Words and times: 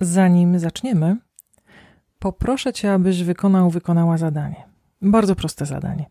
Zanim 0.00 0.58
zaczniemy, 0.58 1.16
poproszę 2.18 2.72
Cię, 2.72 2.92
abyś 2.92 3.22
wykonał, 3.22 3.70
wykonała 3.70 4.18
zadanie. 4.18 4.64
Bardzo 5.02 5.36
proste 5.36 5.66
zadanie. 5.66 6.10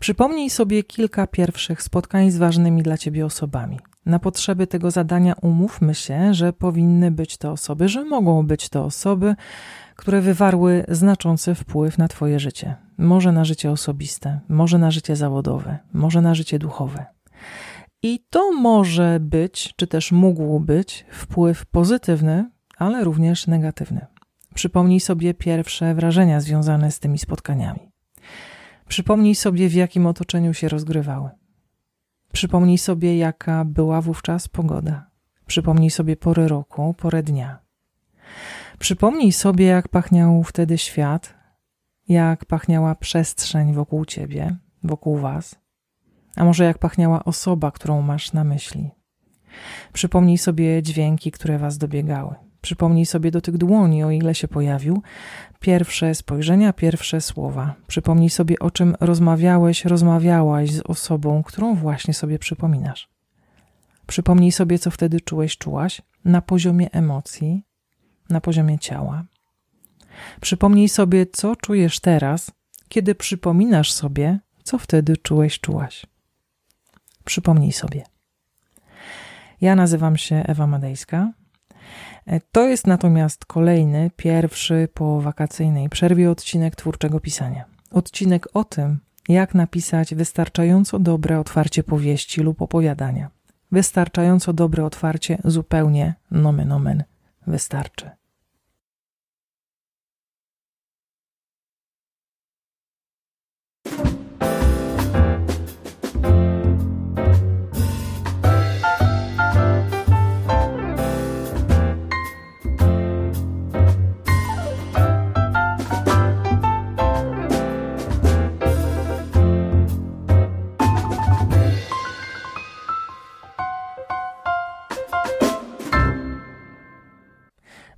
Przypomnij 0.00 0.50
sobie 0.50 0.82
kilka 0.82 1.26
pierwszych 1.26 1.82
spotkań 1.82 2.30
z 2.30 2.36
ważnymi 2.36 2.82
dla 2.82 2.98
Ciebie 2.98 3.26
osobami. 3.26 3.80
Na 4.06 4.18
potrzeby 4.18 4.66
tego 4.66 4.90
zadania 4.90 5.34
umówmy 5.42 5.94
się, 5.94 6.34
że 6.34 6.52
powinny 6.52 7.10
być 7.10 7.36
to 7.36 7.52
osoby, 7.52 7.88
że 7.88 8.04
mogą 8.04 8.46
być 8.46 8.68
to 8.68 8.84
osoby, 8.84 9.36
które 9.96 10.20
wywarły 10.20 10.84
znaczący 10.88 11.54
wpływ 11.54 11.98
na 11.98 12.08
Twoje 12.08 12.40
życie. 12.40 12.76
Może 12.98 13.32
na 13.32 13.44
życie 13.44 13.70
osobiste, 13.70 14.40
może 14.48 14.78
na 14.78 14.90
życie 14.90 15.16
zawodowe, 15.16 15.78
może 15.92 16.20
na 16.20 16.34
życie 16.34 16.58
duchowe. 16.58 17.06
I 18.02 18.24
to 18.30 18.52
może 18.52 19.18
być, 19.20 19.74
czy 19.76 19.86
też 19.86 20.12
mógł 20.12 20.60
być, 20.60 21.06
wpływ 21.10 21.66
pozytywny, 21.66 22.50
ale 22.76 23.04
również 23.04 23.46
negatywny. 23.46 24.06
Przypomnij 24.54 25.00
sobie 25.00 25.34
pierwsze 25.34 25.94
wrażenia 25.94 26.40
związane 26.40 26.90
z 26.90 27.00
tymi 27.00 27.18
spotkaniami. 27.18 27.92
Przypomnij 28.88 29.34
sobie, 29.34 29.68
w 29.68 29.74
jakim 29.74 30.06
otoczeniu 30.06 30.54
się 30.54 30.68
rozgrywały. 30.68 31.30
Przypomnij 32.32 32.78
sobie, 32.78 33.18
jaka 33.18 33.64
była 33.64 34.00
wówczas 34.00 34.48
pogoda. 34.48 35.10
Przypomnij 35.46 35.90
sobie 35.90 36.16
pory 36.16 36.48
roku, 36.48 36.94
porę 36.94 37.22
dnia. 37.22 37.58
Przypomnij 38.78 39.32
sobie, 39.32 39.66
jak 39.66 39.88
pachniał 39.88 40.42
wtedy 40.42 40.78
świat, 40.78 41.34
jak 42.08 42.44
pachniała 42.44 42.94
przestrzeń 42.94 43.72
wokół 43.72 44.04
ciebie, 44.04 44.56
wokół 44.82 45.16
was, 45.18 45.58
a 46.36 46.44
może 46.44 46.64
jak 46.64 46.78
pachniała 46.78 47.24
osoba, 47.24 47.70
którą 47.70 48.02
masz 48.02 48.32
na 48.32 48.44
myśli. 48.44 48.90
Przypomnij 49.92 50.38
sobie 50.38 50.82
dźwięki, 50.82 51.30
które 51.30 51.58
was 51.58 51.78
dobiegały. 51.78 52.45
Przypomnij 52.66 53.06
sobie 53.06 53.30
do 53.30 53.40
tych 53.40 53.58
dłoni, 53.58 54.04
o 54.04 54.10
ile 54.10 54.34
się 54.34 54.48
pojawił, 54.48 55.02
pierwsze 55.60 56.14
spojrzenia, 56.14 56.72
pierwsze 56.72 57.20
słowa. 57.20 57.74
Przypomnij 57.86 58.30
sobie, 58.30 58.58
o 58.58 58.70
czym 58.70 58.96
rozmawiałeś, 59.00 59.84
rozmawiałaś 59.84 60.70
z 60.70 60.80
osobą, 60.80 61.42
którą 61.42 61.74
właśnie 61.74 62.14
sobie 62.14 62.38
przypominasz. 62.38 63.08
Przypomnij 64.06 64.52
sobie, 64.52 64.78
co 64.78 64.90
wtedy 64.90 65.20
czułeś, 65.20 65.58
czułaś 65.58 66.02
na 66.24 66.42
poziomie 66.42 66.90
emocji, 66.92 67.62
na 68.30 68.40
poziomie 68.40 68.78
ciała. 68.78 69.24
Przypomnij 70.40 70.88
sobie, 70.88 71.26
co 71.26 71.56
czujesz 71.56 72.00
teraz, 72.00 72.50
kiedy 72.88 73.14
przypominasz 73.14 73.92
sobie, 73.92 74.38
co 74.62 74.78
wtedy 74.78 75.16
czułeś, 75.16 75.60
czułaś. 75.60 76.06
Przypomnij 77.24 77.72
sobie. 77.72 78.02
Ja 79.60 79.76
nazywam 79.76 80.16
się 80.16 80.36
Ewa 80.46 80.66
Madejska. 80.66 81.32
To 82.52 82.68
jest 82.68 82.86
natomiast 82.86 83.44
kolejny, 83.44 84.10
pierwszy 84.16 84.88
po 84.94 85.20
wakacyjnej 85.20 85.88
przerwie 85.88 86.30
odcinek 86.30 86.76
twórczego 86.76 87.20
pisania. 87.20 87.64
Odcinek 87.90 88.48
o 88.54 88.64
tym, 88.64 88.98
jak 89.28 89.54
napisać 89.54 90.14
wystarczająco 90.14 90.98
dobre 90.98 91.40
otwarcie 91.40 91.82
powieści 91.82 92.40
lub 92.40 92.62
opowiadania. 92.62 93.30
Wystarczająco 93.72 94.52
dobre 94.52 94.84
otwarcie 94.84 95.38
zupełnie 95.44 96.14
nomen 96.30 96.72
omen 96.72 97.04
wystarczy. 97.46 98.10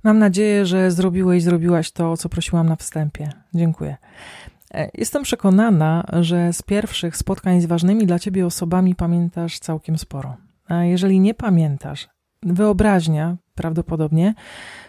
Mam 0.09 0.19
nadzieję, 0.19 0.65
że 0.65 0.91
zrobiłeś, 0.91 1.43
zrobiłaś 1.43 1.91
to, 1.91 2.11
o 2.11 2.17
co 2.17 2.29
prosiłam 2.29 2.69
na 2.69 2.75
wstępie. 2.75 3.29
Dziękuję. 3.53 3.97
E, 4.73 4.89
jestem 4.93 5.23
przekonana, 5.23 6.05
że 6.21 6.53
z 6.53 6.61
pierwszych 6.61 7.17
spotkań 7.17 7.61
z 7.61 7.65
ważnymi 7.65 8.05
dla 8.05 8.19
ciebie 8.19 8.45
osobami 8.45 8.95
pamiętasz 8.95 9.59
całkiem 9.59 9.97
sporo. 9.97 10.37
A 10.67 10.83
jeżeli 10.83 11.19
nie 11.19 11.33
pamiętasz, 11.33 12.07
wyobraźnia 12.43 13.37
prawdopodobnie 13.59 14.33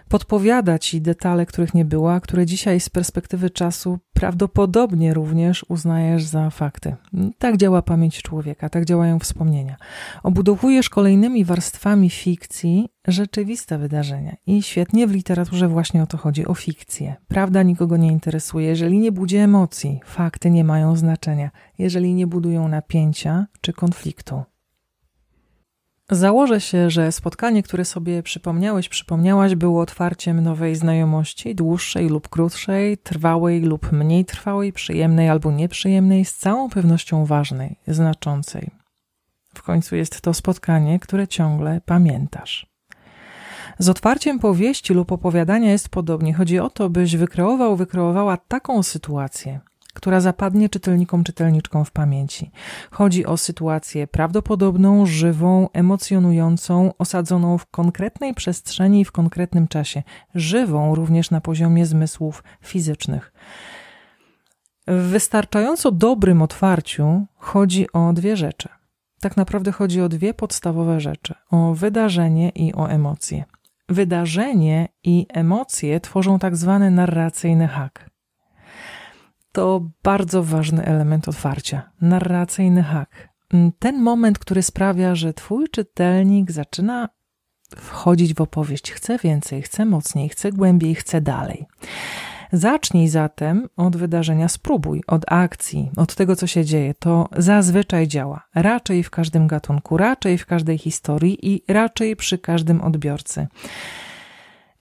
podpowiada 0.08 0.78
ci 0.78 1.00
detale, 1.00 1.46
których 1.46 1.74
nie 1.74 1.84
było, 1.84 2.12
a 2.12 2.20
które 2.20 2.46
dzisiaj 2.46 2.80
z 2.80 2.88
perspektywy 2.88 3.50
czasu 3.50 3.98
prawdopodobnie 4.12 5.14
również 5.14 5.64
uznajesz 5.68 6.24
za 6.24 6.50
fakty. 6.50 6.96
Tak 7.38 7.56
działa 7.56 7.82
pamięć 7.82 8.22
człowieka, 8.22 8.68
tak 8.68 8.84
działają 8.84 9.18
wspomnienia. 9.18 9.76
Obudowujesz 10.22 10.88
kolejnymi 10.90 11.44
warstwami 11.44 12.10
fikcji 12.10 12.88
rzeczywiste 13.08 13.78
wydarzenia. 13.78 14.36
I 14.46 14.62
świetnie 14.62 15.06
w 15.06 15.12
literaturze 15.12 15.68
właśnie 15.68 16.02
o 16.02 16.06
to 16.06 16.16
chodzi, 16.16 16.46
o 16.46 16.54
fikcję. 16.54 17.16
Prawda 17.28 17.62
nikogo 17.62 17.96
nie 17.96 18.08
interesuje. 18.08 18.68
Jeżeli 18.68 18.98
nie 18.98 19.12
budzi 19.12 19.36
emocji, 19.36 20.00
fakty 20.04 20.50
nie 20.50 20.64
mają 20.64 20.96
znaczenia. 20.96 21.50
Jeżeli 21.78 22.14
nie 22.14 22.26
budują 22.26 22.68
napięcia 22.68 23.46
czy 23.60 23.72
konfliktu, 23.72 24.42
Założę 26.10 26.60
się, 26.60 26.90
że 26.90 27.12
spotkanie, 27.12 27.62
które 27.62 27.84
sobie 27.84 28.22
przypomniałeś, 28.22 28.88
przypomniałaś, 28.88 29.54
było 29.54 29.82
otwarciem 29.82 30.40
nowej 30.40 30.76
znajomości, 30.76 31.54
dłuższej 31.54 32.08
lub 32.08 32.28
krótszej, 32.28 32.98
trwałej 32.98 33.60
lub 33.60 33.92
mniej 33.92 34.24
trwałej, 34.24 34.72
przyjemnej 34.72 35.28
albo 35.28 35.52
nieprzyjemnej, 35.52 36.24
z 36.24 36.36
całą 36.36 36.70
pewnością 36.70 37.26
ważnej, 37.26 37.76
znaczącej. 37.88 38.70
W 39.54 39.62
końcu 39.62 39.96
jest 39.96 40.20
to 40.20 40.34
spotkanie, 40.34 40.98
które 40.98 41.28
ciągle 41.28 41.80
pamiętasz. 41.86 42.66
Z 43.78 43.88
otwarciem 43.88 44.38
powieści 44.38 44.94
lub 44.94 45.12
opowiadania 45.12 45.70
jest 45.70 45.88
podobnie. 45.88 46.34
Chodzi 46.34 46.58
o 46.58 46.70
to, 46.70 46.90
byś 46.90 47.16
wykreował, 47.16 47.76
wykreowała 47.76 48.36
taką 48.36 48.82
sytuację, 48.82 49.60
która 49.94 50.20
zapadnie 50.20 50.68
czytelnikom, 50.68 51.24
czytelniczkom 51.24 51.84
w 51.84 51.90
pamięci. 51.90 52.50
Chodzi 52.90 53.26
o 53.26 53.36
sytuację 53.36 54.06
prawdopodobną, 54.06 55.06
żywą, 55.06 55.68
emocjonującą, 55.72 56.92
osadzoną 56.98 57.58
w 57.58 57.66
konkretnej 57.66 58.34
przestrzeni 58.34 59.00
i 59.00 59.04
w 59.04 59.12
konkretnym 59.12 59.68
czasie, 59.68 60.02
żywą 60.34 60.94
również 60.94 61.30
na 61.30 61.40
poziomie 61.40 61.86
zmysłów 61.86 62.44
fizycznych. 62.62 63.32
W 64.86 65.02
wystarczająco 65.02 65.92
dobrym 65.92 66.42
otwarciu 66.42 67.26
chodzi 67.36 67.92
o 67.92 68.12
dwie 68.12 68.36
rzeczy. 68.36 68.68
Tak 69.20 69.36
naprawdę 69.36 69.72
chodzi 69.72 70.00
o 70.00 70.08
dwie 70.08 70.34
podstawowe 70.34 71.00
rzeczy: 71.00 71.34
o 71.50 71.74
wydarzenie 71.74 72.48
i 72.48 72.74
o 72.74 72.90
emocje. 72.90 73.44
Wydarzenie 73.88 74.88
i 75.04 75.26
emocje 75.28 76.00
tworzą 76.00 76.38
tak 76.38 76.56
zwany 76.56 76.90
narracyjny 76.90 77.68
hak 77.68 78.10
to 79.52 79.90
bardzo 80.02 80.42
ważny 80.42 80.84
element 80.84 81.28
otwarcia 81.28 81.90
narracyjny 82.00 82.82
hak. 82.82 83.28
Ten 83.78 84.02
moment, 84.02 84.38
który 84.38 84.62
sprawia, 84.62 85.14
że 85.14 85.34
twój 85.34 85.68
czytelnik 85.68 86.50
zaczyna 86.50 87.08
wchodzić 87.76 88.34
w 88.34 88.40
opowieść, 88.40 88.92
chce 88.92 89.18
więcej, 89.18 89.62
chce 89.62 89.84
mocniej, 89.84 90.28
chce 90.28 90.52
głębiej, 90.52 90.94
chce 90.94 91.20
dalej. 91.20 91.66
Zacznij 92.52 93.08
zatem 93.08 93.68
od 93.76 93.96
wydarzenia, 93.96 94.48
spróbuj, 94.48 95.02
od 95.06 95.32
akcji, 95.32 95.90
od 95.96 96.14
tego, 96.14 96.36
co 96.36 96.46
się 96.46 96.64
dzieje. 96.64 96.94
To 96.94 97.28
zazwyczaj 97.36 98.08
działa. 98.08 98.46
Raczej 98.54 99.02
w 99.02 99.10
każdym 99.10 99.46
gatunku, 99.46 99.96
raczej 99.96 100.38
w 100.38 100.46
każdej 100.46 100.78
historii 100.78 101.54
i 101.54 101.62
raczej 101.68 102.16
przy 102.16 102.38
każdym 102.38 102.80
odbiorcy. 102.80 103.46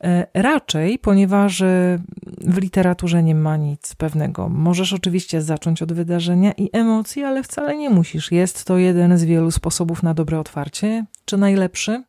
E, 0.04 0.28
raczej, 0.34 1.00
ponieważ 1.00 1.62
e, 1.62 2.00
w 2.42 2.58
literaturze 2.58 3.24
nie 3.24 3.36
ma 3.36 3.58
nic 3.58 3.96
pewnego. 3.96 4.50
Możesz 4.50 4.94
oczywiście 4.94 5.42
zacząć 5.42 5.82
od 5.82 5.94
wydarzenia 5.94 6.52
i 6.52 6.70
emocji, 6.74 7.24
ale 7.24 7.44
wcale 7.44 7.78
nie 7.78 7.90
musisz. 7.90 8.32
Jest 8.32 8.66
to 8.66 8.78
jeden 8.78 9.18
z 9.18 9.24
wielu 9.24 9.52
sposobów 9.52 10.04
na 10.04 10.14
dobre 10.14 10.40
otwarcie. 10.40 11.06
Czy 11.26 11.38
najlepszy? 11.38 12.04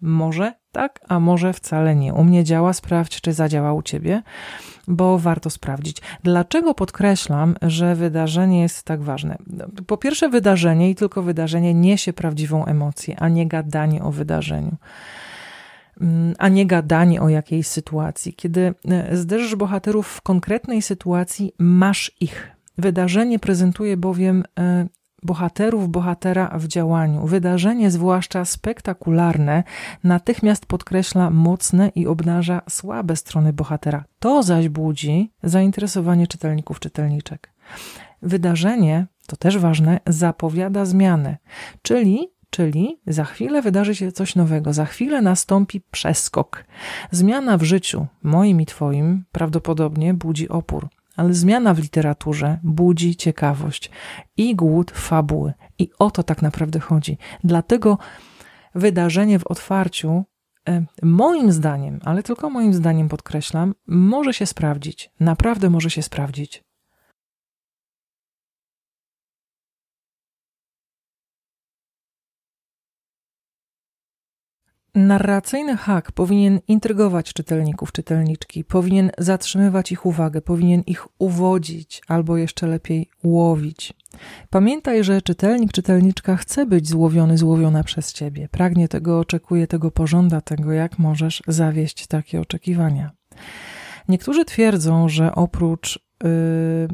Może 0.00 0.52
tak, 0.72 1.00
a 1.08 1.20
może 1.20 1.52
wcale 1.52 1.96
nie. 1.96 2.14
U 2.14 2.24
mnie 2.24 2.44
działa, 2.44 2.72
sprawdź, 2.72 3.20
czy 3.20 3.32
zadziała 3.32 3.72
u 3.72 3.82
ciebie, 3.82 4.22
bo 4.88 5.18
warto 5.18 5.50
sprawdzić. 5.50 6.02
Dlaczego 6.22 6.74
podkreślam, 6.74 7.54
że 7.62 7.94
wydarzenie 7.94 8.60
jest 8.62 8.82
tak 8.82 9.02
ważne? 9.02 9.38
Po 9.86 9.96
pierwsze, 9.96 10.28
wydarzenie 10.28 10.90
i 10.90 10.94
tylko 10.94 11.22
wydarzenie 11.22 11.74
niesie 11.74 12.12
prawdziwą 12.12 12.64
emocję, 12.64 13.16
a 13.20 13.28
nie 13.28 13.46
gadanie 13.46 14.02
o 14.02 14.10
wydarzeniu. 14.10 14.76
Mm, 16.00 16.34
a 16.38 16.48
nie 16.48 16.66
gadanie 16.66 17.22
o 17.22 17.28
jakiejś 17.28 17.66
sytuacji. 17.66 18.32
Kiedy 18.32 18.74
e, 18.88 19.16
zderzysz 19.16 19.56
bohaterów 19.56 20.08
w 20.08 20.20
konkretnej 20.20 20.82
sytuacji, 20.82 21.52
masz 21.58 22.12
ich. 22.20 22.50
Wydarzenie 22.78 23.38
prezentuje 23.38 23.96
bowiem 23.96 24.44
e, 24.58 24.86
bohaterów, 25.22 25.88
bohatera 25.88 26.58
w 26.58 26.66
działaniu. 26.66 27.26
Wydarzenie, 27.26 27.90
zwłaszcza 27.90 28.44
spektakularne, 28.44 29.64
natychmiast 30.04 30.66
podkreśla 30.66 31.30
mocne 31.30 31.88
i 31.88 32.06
obnaża 32.06 32.62
słabe 32.68 33.16
strony 33.16 33.52
bohatera. 33.52 34.04
To 34.18 34.42
zaś 34.42 34.68
budzi 34.68 35.32
zainteresowanie 35.42 36.26
czytelników, 36.26 36.80
czytelniczek. 36.80 37.52
Wydarzenie, 38.22 39.06
to 39.26 39.36
też 39.36 39.58
ważne, 39.58 40.00
zapowiada 40.06 40.84
zmianę, 40.84 41.36
czyli 41.82 42.28
Czyli 42.50 43.00
za 43.06 43.24
chwilę 43.24 43.62
wydarzy 43.62 43.94
się 43.94 44.12
coś 44.12 44.36
nowego, 44.36 44.72
za 44.72 44.84
chwilę 44.84 45.22
nastąpi 45.22 45.80
przeskok. 45.90 46.64
Zmiana 47.10 47.58
w 47.58 47.62
życiu, 47.62 48.06
moim 48.22 48.60
i 48.60 48.66
Twoim, 48.66 49.24
prawdopodobnie 49.32 50.14
budzi 50.14 50.48
opór 50.48 50.88
ale 51.18 51.34
zmiana 51.34 51.74
w 51.74 51.78
literaturze 51.78 52.58
budzi 52.62 53.16
ciekawość 53.16 53.90
i 54.36 54.56
głód 54.56 54.90
fabuły. 54.90 55.52
I 55.78 55.90
o 55.98 56.10
to 56.10 56.22
tak 56.22 56.42
naprawdę 56.42 56.80
chodzi. 56.80 57.18
Dlatego 57.44 57.98
wydarzenie 58.74 59.38
w 59.38 59.46
otwarciu, 59.46 60.24
e, 60.68 60.84
moim 61.02 61.52
zdaniem, 61.52 62.00
ale 62.04 62.22
tylko 62.22 62.50
moim 62.50 62.74
zdaniem 62.74 63.08
podkreślam, 63.08 63.74
może 63.86 64.34
się 64.34 64.46
sprawdzić. 64.46 65.10
Naprawdę 65.20 65.70
może 65.70 65.90
się 65.90 66.02
sprawdzić. 66.02 66.64
Narracyjny 74.98 75.76
hak 75.76 76.12
powinien 76.12 76.60
intrygować 76.68 77.32
czytelników, 77.32 77.92
czytelniczki, 77.92 78.64
powinien 78.64 79.10
zatrzymywać 79.18 79.92
ich 79.92 80.06
uwagę, 80.06 80.40
powinien 80.40 80.82
ich 80.86 81.06
uwodzić 81.18 82.02
albo 82.08 82.36
jeszcze 82.36 82.66
lepiej 82.66 83.10
łowić. 83.24 83.94
Pamiętaj, 84.50 85.04
że 85.04 85.22
czytelnik, 85.22 85.72
czytelniczka 85.72 86.36
chce 86.36 86.66
być 86.66 86.88
złowiony, 86.88 87.38
złowiona 87.38 87.84
przez 87.84 88.12
ciebie. 88.12 88.48
Pragnie 88.50 88.88
tego, 88.88 89.18
oczekuje 89.18 89.66
tego, 89.66 89.90
pożąda 89.90 90.40
tego, 90.40 90.72
jak 90.72 90.98
możesz 90.98 91.42
zawieść 91.48 92.06
takie 92.06 92.40
oczekiwania. 92.40 93.10
Niektórzy 94.08 94.44
twierdzą, 94.44 95.08
że 95.08 95.34
oprócz 95.34 95.98
yy, 96.22 96.88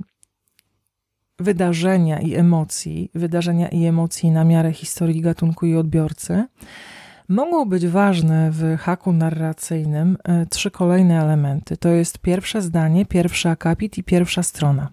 wydarzenia 1.38 2.20
i 2.20 2.34
emocji, 2.34 3.10
wydarzenia 3.14 3.68
i 3.68 3.84
emocji 3.84 4.30
na 4.30 4.44
miarę 4.44 4.72
historii 4.72 5.20
gatunku 5.20 5.66
i 5.66 5.76
odbiorcy, 5.76 6.44
Mogą 7.28 7.64
być 7.64 7.86
ważne 7.86 8.50
w 8.50 8.76
haku 8.78 9.12
narracyjnym 9.12 10.16
e, 10.24 10.46
trzy 10.46 10.70
kolejne 10.70 11.20
elementy. 11.20 11.76
To 11.76 11.88
jest 11.88 12.18
pierwsze 12.18 12.62
zdanie, 12.62 13.06
pierwszy 13.06 13.48
akapit 13.48 13.98
i 13.98 14.04
pierwsza 14.04 14.42
strona. 14.42 14.90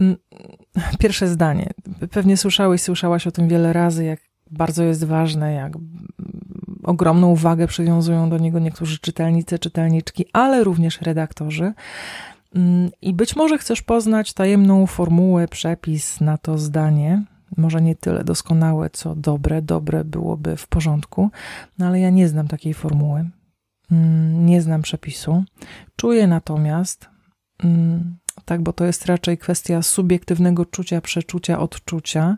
Mm, 0.00 0.16
pierwsze 1.00 1.28
zdanie. 1.28 1.70
Pewnie 2.10 2.36
słyszałeś, 2.36 2.82
słyszałaś 2.82 3.26
o 3.26 3.30
tym 3.30 3.48
wiele 3.48 3.72
razy, 3.72 4.04
jak 4.04 4.20
bardzo 4.50 4.84
jest 4.84 5.04
ważne, 5.04 5.52
jak 5.52 5.72
ogromną 6.82 7.30
uwagę 7.30 7.66
przywiązują 7.66 8.30
do 8.30 8.38
niego 8.38 8.58
niektórzy 8.58 8.98
czytelnicy, 8.98 9.58
czytelniczki, 9.58 10.26
ale 10.32 10.64
również 10.64 11.00
redaktorzy. 11.00 11.72
Mm, 12.54 12.90
I 13.02 13.14
być 13.14 13.36
może 13.36 13.58
chcesz 13.58 13.82
poznać 13.82 14.32
tajemną 14.32 14.86
formułę, 14.86 15.48
przepis 15.48 16.20
na 16.20 16.38
to 16.38 16.58
zdanie, 16.58 17.24
może 17.56 17.82
nie 17.82 17.96
tyle 17.96 18.24
doskonałe, 18.24 18.90
co 18.90 19.14
dobre. 19.14 19.62
Dobre 19.62 20.04
byłoby 20.04 20.56
w 20.56 20.68
porządku, 20.68 21.30
no 21.78 21.86
ale 21.86 22.00
ja 22.00 22.10
nie 22.10 22.28
znam 22.28 22.48
takiej 22.48 22.74
formuły. 22.74 23.30
Mm, 23.90 24.46
nie 24.46 24.62
znam 24.62 24.82
przepisu. 24.82 25.44
Czuję 25.96 26.26
natomiast, 26.26 27.08
mm, 27.64 28.16
tak, 28.44 28.62
bo 28.62 28.72
to 28.72 28.84
jest 28.84 29.06
raczej 29.06 29.38
kwestia 29.38 29.82
subiektywnego 29.82 30.64
czucia, 30.64 31.00
przeczucia, 31.00 31.58
odczucia, 31.58 32.36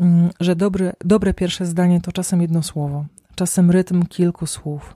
mm, 0.00 0.30
że 0.40 0.56
dobre, 0.56 0.92
dobre 1.04 1.34
pierwsze 1.34 1.66
zdanie 1.66 2.00
to 2.00 2.12
czasem 2.12 2.42
jedno 2.42 2.62
słowo, 2.62 3.06
czasem 3.34 3.70
rytm 3.70 4.06
kilku 4.06 4.46
słów, 4.46 4.94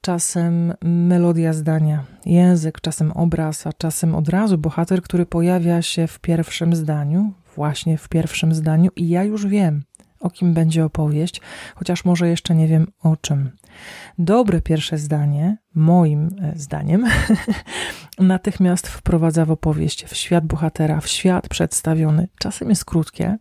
czasem 0.00 0.74
melodia 0.82 1.52
zdania, 1.52 2.04
język, 2.26 2.80
czasem 2.80 3.12
obraz, 3.12 3.66
a 3.66 3.72
czasem 3.72 4.14
od 4.14 4.28
razu 4.28 4.58
bohater, 4.58 5.02
który 5.02 5.26
pojawia 5.26 5.82
się 5.82 6.06
w 6.06 6.18
pierwszym 6.18 6.76
zdaniu, 6.76 7.32
właśnie 7.54 7.98
w 7.98 8.08
pierwszym 8.08 8.54
zdaniu 8.54 8.90
i 8.96 9.08
ja 9.08 9.24
już 9.24 9.46
wiem, 9.46 9.82
o 10.20 10.30
kim 10.30 10.54
będzie 10.54 10.84
opowieść, 10.84 11.40
chociaż 11.74 12.04
może 12.04 12.28
jeszcze 12.28 12.54
nie 12.54 12.68
wiem 12.68 12.86
o 13.02 13.16
czym. 13.16 13.50
Dobre 14.18 14.60
pierwsze 14.60 14.98
zdanie, 14.98 15.56
moim 15.74 16.28
e, 16.42 16.52
zdaniem, 16.56 17.06
natychmiast 18.18 18.88
wprowadza 18.88 19.44
w 19.44 19.50
opowieść, 19.50 20.04
w 20.04 20.16
świat 20.16 20.46
bohatera, 20.46 21.00
w 21.00 21.08
świat 21.08 21.48
przedstawiony. 21.48 22.28
Czasem 22.38 22.70
jest 22.70 22.84
krótkie, 22.84 23.38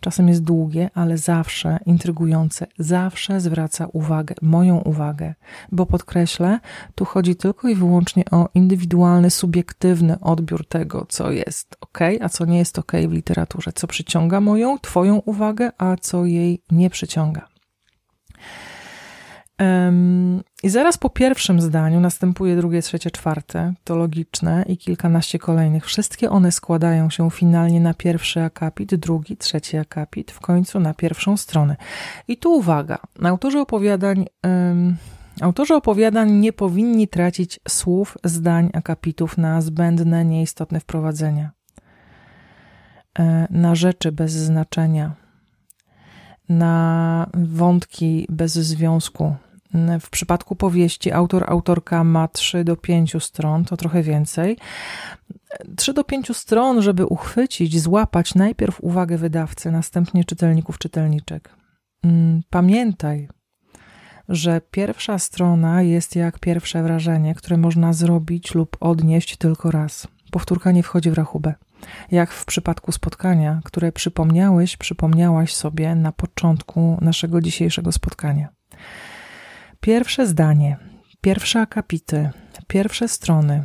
Czasem 0.00 0.28
jest 0.28 0.42
długie, 0.42 0.90
ale 0.94 1.18
zawsze 1.18 1.78
intrygujące, 1.86 2.66
zawsze 2.78 3.40
zwraca 3.40 3.86
uwagę, 3.92 4.34
moją 4.42 4.78
uwagę, 4.78 5.34
bo 5.72 5.86
podkreślę, 5.86 6.60
tu 6.94 7.04
chodzi 7.04 7.36
tylko 7.36 7.68
i 7.68 7.74
wyłącznie 7.74 8.24
o 8.30 8.48
indywidualny, 8.54 9.30
subiektywny 9.30 10.20
odbiór 10.20 10.66
tego, 10.66 11.06
co 11.08 11.30
jest 11.30 11.76
ok, 11.80 11.98
a 12.20 12.28
co 12.28 12.44
nie 12.44 12.58
jest 12.58 12.78
ok 12.78 12.92
w 13.08 13.12
literaturze, 13.12 13.72
co 13.72 13.86
przyciąga 13.86 14.40
moją, 14.40 14.78
Twoją 14.78 15.16
uwagę, 15.16 15.70
a 15.78 15.96
co 15.96 16.24
jej 16.24 16.62
nie 16.70 16.90
przyciąga. 16.90 17.48
I 20.62 20.68
zaraz 20.68 20.98
po 20.98 21.10
pierwszym 21.10 21.60
zdaniu 21.60 22.00
następuje 22.00 22.56
drugie, 22.56 22.82
trzecie, 22.82 23.10
czwarte, 23.10 23.74
to 23.84 23.96
logiczne 23.96 24.64
i 24.68 24.76
kilkanaście 24.76 25.38
kolejnych. 25.38 25.86
Wszystkie 25.86 26.30
one 26.30 26.52
składają 26.52 27.10
się 27.10 27.30
finalnie 27.30 27.80
na 27.80 27.94
pierwszy 27.94 28.40
akapit, 28.40 28.94
drugi, 28.94 29.36
trzeci 29.36 29.76
akapit, 29.76 30.30
w 30.30 30.40
końcu 30.40 30.80
na 30.80 30.94
pierwszą 30.94 31.36
stronę. 31.36 31.76
I 32.28 32.36
tu 32.36 32.52
uwaga, 32.52 32.98
autorzy 33.22 33.58
opowiadań, 33.58 34.26
um, 34.44 34.96
autorzy 35.40 35.74
opowiadań 35.74 36.32
nie 36.32 36.52
powinni 36.52 37.08
tracić 37.08 37.60
słów, 37.68 38.18
zdań, 38.24 38.70
akapitów 38.72 39.38
na 39.38 39.60
zbędne, 39.60 40.24
nieistotne 40.24 40.80
wprowadzenia, 40.80 41.50
e, 43.18 43.46
na 43.50 43.74
rzeczy 43.74 44.12
bez 44.12 44.32
znaczenia, 44.32 45.14
na 46.48 47.26
wątki 47.34 48.26
bez 48.30 48.52
związku, 48.52 49.36
w 50.00 50.10
przypadku 50.10 50.56
powieści 50.56 51.12
autor, 51.12 51.44
autorka 51.48 52.04
ma 52.04 52.28
3 52.28 52.64
do 52.64 52.76
5 52.76 53.16
stron, 53.20 53.64
to 53.64 53.76
trochę 53.76 54.02
więcej. 54.02 54.56
3 55.76 55.92
do 55.92 56.04
5 56.04 56.36
stron, 56.36 56.82
żeby 56.82 57.06
uchwycić, 57.06 57.80
złapać 57.80 58.34
najpierw 58.34 58.80
uwagę 58.80 59.18
wydawcy, 59.18 59.70
następnie 59.70 60.24
czytelników, 60.24 60.78
czytelniczek. 60.78 61.54
Mm, 62.04 62.42
pamiętaj, 62.50 63.28
że 64.28 64.60
pierwsza 64.70 65.18
strona 65.18 65.82
jest 65.82 66.16
jak 66.16 66.38
pierwsze 66.38 66.82
wrażenie, 66.82 67.34
które 67.34 67.56
można 67.56 67.92
zrobić 67.92 68.54
lub 68.54 68.76
odnieść 68.80 69.36
tylko 69.36 69.70
raz. 69.70 70.08
Powtórka 70.30 70.72
nie 70.72 70.82
wchodzi 70.82 71.10
w 71.10 71.14
rachubę. 71.14 71.54
Jak 72.10 72.30
w 72.30 72.44
przypadku 72.44 72.92
spotkania, 72.92 73.60
które 73.64 73.92
przypomniałeś, 73.92 74.76
przypomniałaś 74.76 75.54
sobie 75.54 75.94
na 75.94 76.12
początku 76.12 76.98
naszego 77.00 77.40
dzisiejszego 77.40 77.92
spotkania. 77.92 78.48
Pierwsze 79.80 80.26
zdanie, 80.26 80.76
pierwsze 81.20 81.60
akapity, 81.60 82.30
pierwsze 82.66 83.08
strony, 83.08 83.62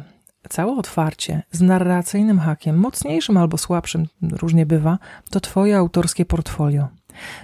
całe 0.50 0.78
otwarcie 0.78 1.44
z 1.52 1.62
narracyjnym 1.62 2.40
hakiem, 2.40 2.78
mocniejszym 2.78 3.38
albo 3.38 3.58
słabszym, 3.58 4.08
różnie 4.22 4.66
bywa, 4.66 4.98
to 5.30 5.40
Twoje 5.40 5.78
autorskie 5.78 6.26
portfolio. 6.26 6.88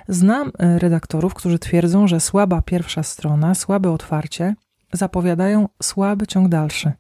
Znam 0.08 0.52
e, 0.60 0.80
redaktorów, 0.80 1.34
którzy 1.34 1.60
twierdzą, 1.60 2.08
że 2.08 2.20
słaba 2.20 2.62
pierwsza 2.62 3.04
strona, 3.04 3.56
słabe 3.56 3.92
otwarcie 3.92 4.56
zapowiadają 4.94 5.70
słaby 5.84 6.28
ciąg 6.28 6.50
dalszy. 6.50 6.92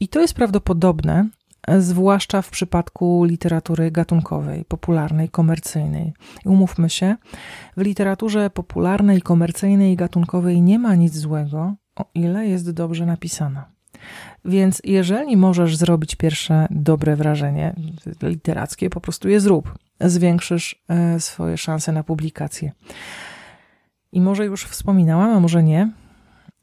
I 0.00 0.08
to 0.08 0.20
jest 0.20 0.34
prawdopodobne, 0.34 1.28
zwłaszcza 1.78 2.42
w 2.42 2.50
przypadku 2.50 3.24
literatury 3.24 3.90
gatunkowej, 3.90 4.64
popularnej, 4.64 5.28
komercyjnej. 5.28 6.12
Umówmy 6.44 6.90
się, 6.90 7.16
w 7.76 7.80
literaturze 7.80 8.50
popularnej, 8.50 9.22
komercyjnej 9.22 9.92
i 9.92 9.96
gatunkowej 9.96 10.62
nie 10.62 10.78
ma 10.78 10.94
nic 10.94 11.16
złego, 11.16 11.74
o 11.96 12.04
ile 12.14 12.46
jest 12.46 12.70
dobrze 12.70 13.06
napisana. 13.06 13.76
Więc 14.44 14.82
jeżeli 14.84 15.36
możesz 15.36 15.76
zrobić 15.76 16.14
pierwsze 16.14 16.66
dobre 16.70 17.16
wrażenie 17.16 17.74
literackie, 18.22 18.90
po 18.90 19.00
prostu 19.00 19.28
je 19.28 19.40
zrób. 19.40 19.78
Zwiększysz 20.00 20.84
e, 20.88 21.20
swoje 21.20 21.56
szanse 21.56 21.92
na 21.92 22.02
publikację. 22.02 22.72
I 24.12 24.20
może 24.20 24.44
już 24.44 24.64
wspominałam, 24.64 25.30
a 25.30 25.40
może 25.40 25.62
nie, 25.62 25.90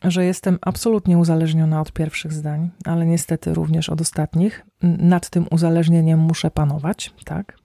że 0.04 0.26
jestem 0.26 0.60
absolutnie 0.62 1.18
uzależniona 1.18 1.82
od 1.82 1.92
pierwszych 1.92 2.34
zdań, 2.34 2.70
ale 2.86 3.06
niestety 3.06 3.54
również 3.54 3.90
od 3.90 4.02
ostatnich. 4.02 4.66
Nad 4.82 5.30
tym 5.30 5.46
uzależnieniem 5.52 6.20
muszę 6.20 6.52
panować, 6.52 7.14
tak? 7.26 7.58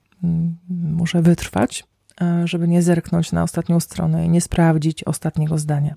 Muszę 0.68 1.22
wytrwać, 1.22 1.84
e, 2.20 2.46
żeby 2.46 2.68
nie 2.68 2.82
zerknąć 2.82 3.32
na 3.32 3.42
ostatnią 3.42 3.80
stronę 3.80 4.26
i 4.26 4.28
nie 4.28 4.40
sprawdzić 4.40 5.04
ostatniego 5.04 5.58
zdania. 5.58 5.94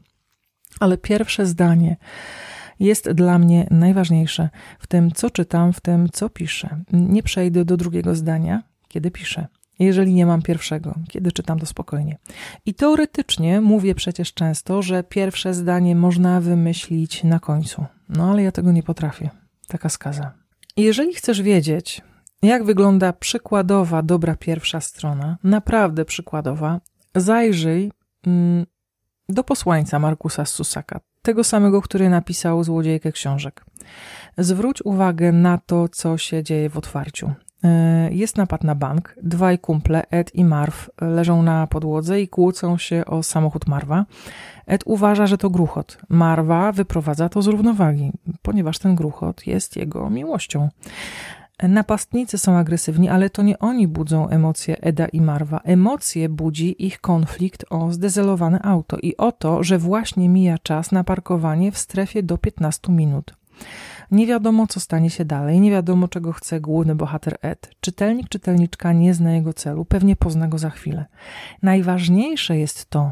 Ale 0.80 0.98
pierwsze 0.98 1.46
zdanie 1.46 1.98
jest 2.80 3.12
dla 3.12 3.40
mnie 3.40 3.68
najważniejsze 3.72 4.50
w 4.80 4.88
tym, 4.88 5.12
co 5.12 5.30
czytam, 5.30 5.74
w 5.74 5.82
tym, 5.82 6.10
co 6.10 6.30
piszę. 6.30 6.84
Nie 6.94 7.24
przejdę 7.24 7.66
do 7.66 7.78
drugiego 7.78 8.16
zdania, 8.16 8.64
kiedy 8.88 9.12
piszę. 9.12 9.48
Jeżeli 9.80 10.14
nie 10.14 10.26
mam 10.26 10.42
pierwszego, 10.42 10.96
kiedy 11.10 11.32
czytam 11.32 11.60
to 11.60 11.66
spokojnie. 11.66 12.18
I 12.66 12.74
teoretycznie 12.74 13.62
mówię 13.62 13.96
przecież 13.96 14.34
często, 14.34 14.82
że 14.82 15.04
pierwsze 15.04 15.54
zdanie 15.54 15.96
można 15.96 16.42
wymyślić 16.42 17.24
na 17.24 17.40
końcu. 17.40 17.86
No 18.10 18.32
ale 18.32 18.44
ja 18.44 18.52
tego 18.52 18.72
nie 18.72 18.84
potrafię. 18.84 19.30
Taka 19.68 19.90
skaza. 19.90 20.32
Jeżeli 20.78 21.14
chcesz 21.14 21.42
wiedzieć, 21.42 22.02
jak 22.42 22.64
wygląda 22.64 23.14
przykładowa 23.14 24.02
dobra 24.02 24.36
pierwsza 24.36 24.82
strona, 24.82 25.38
naprawdę 25.44 26.06
przykładowa, 26.06 26.82
zajrzyj 27.16 27.92
mm, 28.28 28.66
do 29.30 29.44
posłańca 29.44 30.00
Markusa 30.00 30.46
Susaka, 30.46 31.00
tego 31.22 31.44
samego, 31.44 31.82
który 31.82 32.10
napisał 32.10 32.64
Złodziejkę 32.64 33.12
książek. 33.12 33.66
Zwróć 34.38 34.82
uwagę 34.86 35.32
na 35.32 35.58
to, 35.58 35.90
co 35.90 36.18
się 36.18 36.44
dzieje 36.44 36.70
w 36.70 36.78
otwarciu. 36.78 37.32
E, 37.64 38.10
jest 38.14 38.38
napad 38.38 38.64
na 38.64 38.76
bank. 38.76 39.16
Dwaj 39.24 39.60
kumple, 39.60 40.04
Ed 40.10 40.36
i 40.36 40.46
Marv, 40.46 40.76
leżą 41.02 41.44
na 41.44 41.68
podłodze 41.68 42.22
i 42.22 42.28
kłócą 42.28 42.78
się 42.78 43.06
o 43.06 43.24
samochód 43.24 43.68
Marwa. 43.68 44.06
Ed 44.66 44.84
uważa, 44.86 45.28
że 45.28 45.38
to 45.38 45.50
gruchot. 45.50 45.98
Marwa 46.10 46.72
wyprowadza 46.72 47.30
to 47.30 47.42
z 47.42 47.48
równowagi, 47.48 48.12
ponieważ 48.42 48.80
ten 48.80 48.96
gruchot 48.96 49.48
jest 49.48 49.76
jego 49.76 50.10
miłością. 50.10 50.70
Napastnicy 51.64 52.38
są 52.38 52.58
agresywni, 52.58 53.10
ale 53.10 53.30
to 53.30 53.42
nie 53.42 53.60
oni 53.60 53.88
budzą 53.88 54.30
emocje 54.30 54.82
Eda 54.82 55.08
i 55.08 55.22
Marwa. 55.22 55.60
Emocje 55.64 56.30
budzi 56.30 56.86
ich 56.86 57.02
konflikt 57.02 57.66
o 57.70 57.92
zdezelowane 57.92 58.62
auto 58.62 58.98
i 59.02 59.18
o 59.18 59.32
to, 59.32 59.64
że 59.64 59.78
właśnie 59.78 60.30
mija 60.30 60.58
czas 60.58 60.92
na 60.92 61.04
parkowanie 61.04 61.72
w 61.72 61.78
strefie 61.78 62.24
do 62.24 62.38
15 62.38 62.92
minut. 62.92 63.34
Nie 64.12 64.28
wiadomo, 64.28 64.68
co 64.68 64.80
stanie 64.80 65.10
się 65.10 65.26
dalej, 65.26 65.60
nie 65.60 65.72
wiadomo, 65.72 66.08
czego 66.08 66.34
chce 66.34 66.62
główny 66.62 66.96
bohater 66.96 67.38
Ed. 67.42 67.72
Czytelnik, 67.80 68.30
czytelniczka 68.30 68.94
nie 68.94 69.14
zna 69.14 69.34
jego 69.34 69.54
celu, 69.54 69.86
pewnie 69.86 70.16
pozna 70.16 70.48
go 70.48 70.58
za 70.58 70.70
chwilę. 70.70 71.06
Najważniejsze 71.62 72.58
jest 72.58 72.90
to, 72.90 73.12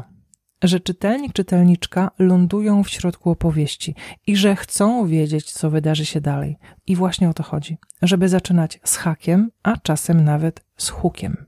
że 0.62 0.80
czytelnik, 0.80 1.32
czytelniczka 1.32 2.10
lądują 2.18 2.84
w 2.84 2.90
środku 2.90 3.30
opowieści 3.30 3.94
i 4.26 4.36
że 4.36 4.56
chcą 4.56 5.06
wiedzieć, 5.06 5.52
co 5.52 5.70
wydarzy 5.70 6.06
się 6.06 6.20
dalej. 6.20 6.56
I 6.86 6.96
właśnie 6.96 7.28
o 7.28 7.34
to 7.34 7.42
chodzi, 7.42 7.78
żeby 8.02 8.28
zaczynać 8.28 8.80
z 8.84 8.96
hakiem, 8.96 9.50
a 9.62 9.76
czasem 9.76 10.24
nawet 10.24 10.64
z 10.76 10.88
hukiem. 10.88 11.46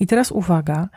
I 0.00 0.06
teraz 0.06 0.32
uwaga, 0.32 0.88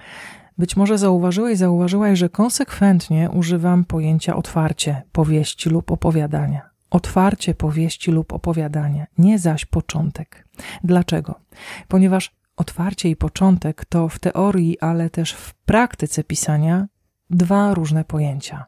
być 0.58 0.76
może 0.76 0.98
zauważyłeś, 0.98 1.58
zauważyłaś, 1.58 2.20
że 2.20 2.30
konsekwentnie 2.30 3.30
używam 3.30 3.86
pojęcia 3.86 4.36
otwarcie 4.36 5.04
powieści 5.12 5.70
lub 5.70 5.92
opowiadania. 5.92 6.70
Otwarcie 6.90 7.54
powieści 7.54 8.12
lub 8.12 8.34
opowiadania, 8.34 9.08
nie 9.18 9.40
zaś 9.40 9.66
początek. 9.66 10.48
Dlaczego? 10.84 11.40
Ponieważ 11.88 12.36
otwarcie 12.56 13.10
i 13.10 13.16
początek 13.16 13.86
to 13.86 14.10
w 14.10 14.20
teorii, 14.20 14.80
ale 14.80 15.10
też 15.10 15.34
w 15.34 15.54
praktyce 15.54 16.24
pisania 16.24 16.88
dwa 17.30 17.74
różne 17.74 18.04
pojęcia. 18.04 18.66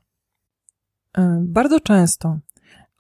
E, 1.17 1.39
bardzo 1.41 1.79
często 1.79 2.39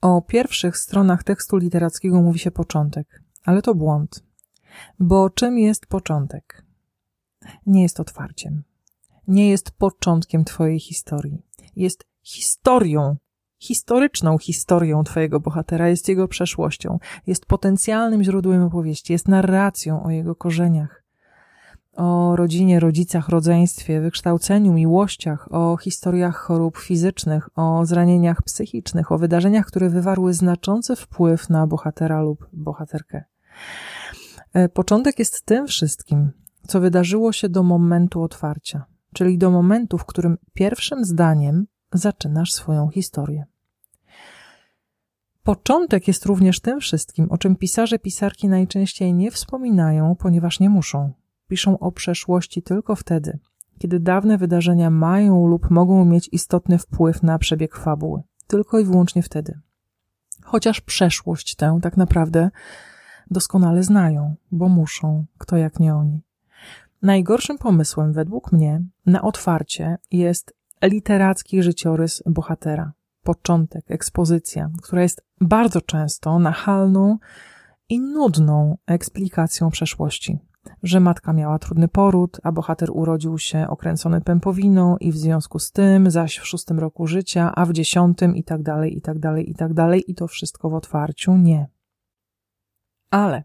o 0.01 0.21
pierwszych 0.21 0.77
stronach 0.77 1.23
tekstu 1.23 1.57
literackiego 1.57 2.21
mówi 2.21 2.39
się 2.39 2.51
początek, 2.51 3.23
ale 3.43 3.61
to 3.61 3.75
błąd. 3.75 4.23
Bo 4.99 5.29
czym 5.29 5.59
jest 5.59 5.85
początek? 5.85 6.65
Nie 7.65 7.81
jest 7.81 7.99
otwarciem 7.99 8.63
nie 9.27 9.49
jest 9.49 9.71
początkiem 9.71 10.45
Twojej 10.45 10.79
historii. 10.79 11.41
Jest 11.75 12.05
historią, 12.23 13.17
historyczną 13.59 14.37
historią 14.37 15.03
Twojego 15.03 15.39
bohatera, 15.39 15.89
jest 15.89 16.09
jego 16.09 16.27
przeszłością, 16.27 16.99
jest 17.27 17.45
potencjalnym 17.45 18.23
źródłem 18.23 18.63
opowieści, 18.63 19.13
jest 19.13 19.27
narracją 19.27 20.03
o 20.03 20.09
jego 20.09 20.35
korzeniach, 20.35 21.03
o 21.93 22.35
rodzinie, 22.35 22.79
rodzicach, 22.79 23.29
rodzeństwie, 23.29 24.01
wykształceniu, 24.01 24.73
miłościach, 24.73 25.47
o 25.51 25.77
historiach 25.77 26.35
chorób 26.35 26.77
fizycznych, 26.77 27.49
o 27.55 27.85
zranieniach 27.85 28.41
psychicznych, 28.41 29.11
o 29.11 29.17
wydarzeniach, 29.17 29.65
które 29.65 29.89
wywarły 29.89 30.33
znaczący 30.33 30.95
wpływ 30.95 31.49
na 31.49 31.67
bohatera 31.67 32.21
lub 32.21 32.49
bohaterkę. 32.53 33.23
E, 34.53 34.69
początek 34.69 35.19
jest 35.19 35.45
tym 35.45 35.67
wszystkim, 35.67 36.31
co 36.67 36.79
wydarzyło 36.79 37.31
się 37.31 37.49
do 37.49 37.63
momentu 37.63 38.23
otwarcia 38.23 38.85
czyli 39.17 39.37
do 39.37 39.51
momentu, 39.51 39.97
w 39.97 40.05
którym 40.05 40.37
pierwszym 40.53 41.05
zdaniem 41.05 41.67
zaczynasz 41.93 42.53
swoją 42.53 42.89
historię. 42.89 43.45
Początek 45.43 46.07
jest 46.07 46.25
również 46.25 46.59
tym 46.59 46.79
wszystkim, 46.79 47.27
o 47.29 47.37
czym 47.37 47.55
pisarze, 47.55 47.99
pisarki 47.99 48.47
najczęściej 48.47 49.13
nie 49.13 49.31
wspominają, 49.31 50.15
ponieważ 50.15 50.59
nie 50.59 50.69
muszą. 50.69 51.13
Piszą 51.47 51.79
o 51.79 51.91
przeszłości 51.91 52.61
tylko 52.61 52.95
wtedy, 52.95 53.39
kiedy 53.79 53.99
dawne 53.99 54.37
wydarzenia 54.37 54.89
mają 54.89 55.47
lub 55.47 55.69
mogą 55.71 56.05
mieć 56.05 56.29
istotny 56.31 56.77
wpływ 56.77 57.23
na 57.23 57.39
przebieg 57.39 57.75
fabuły. 57.75 58.21
Tylko 58.47 58.79
i 58.79 58.85
wyłącznie 58.85 59.23
wtedy. 59.23 59.59
Chociaż 60.43 60.81
przeszłość 60.81 61.55
tę 61.55 61.79
tak 61.81 61.97
naprawdę 61.97 62.49
doskonale 63.31 63.83
znają, 63.83 64.35
bo 64.51 64.69
muszą, 64.69 65.25
kto 65.37 65.57
jak 65.57 65.79
nie 65.79 65.95
oni. 65.95 66.26
Najgorszym 67.01 67.57
pomysłem 67.57 68.13
według 68.13 68.51
mnie 68.51 68.81
na 69.05 69.21
otwarcie 69.21 69.97
jest 70.11 70.53
literacki 70.83 71.63
życiorys 71.63 72.23
bohatera. 72.25 72.93
Początek, 73.23 73.91
ekspozycja, 73.91 74.69
która 74.81 75.01
jest 75.01 75.21
bardzo 75.41 75.81
często 75.81 76.39
nachalną 76.39 77.17
i 77.89 77.99
nudną 77.99 78.77
eksplikacją 78.85 79.69
przeszłości. 79.69 80.39
Że 80.83 80.99
matka 80.99 81.33
miała 81.33 81.59
trudny 81.59 81.87
poród, 81.87 82.37
a 82.43 82.51
bohater 82.51 82.89
urodził 82.91 83.37
się 83.37 83.67
okręcony 83.69 84.21
pępowiną 84.21 84.97
i 84.97 85.11
w 85.11 85.17
związku 85.17 85.59
z 85.59 85.71
tym 85.71 86.11
zaś 86.11 86.37
w 86.37 86.47
szóstym 86.47 86.79
roku 86.79 87.07
życia, 87.07 87.51
a 87.55 87.65
w 87.65 87.73
dziesiątym 87.73 88.35
i 88.35 88.43
tak 88.43 88.63
dalej, 88.63 88.97
i 88.97 89.01
tak 89.01 89.19
dalej, 89.19 89.49
i 89.49 89.55
tak 89.55 89.73
dalej, 89.73 90.11
i 90.11 90.15
to 90.15 90.27
wszystko 90.27 90.69
w 90.69 90.73
otwarciu 90.73 91.37
nie. 91.37 91.67
Ale 93.09 93.43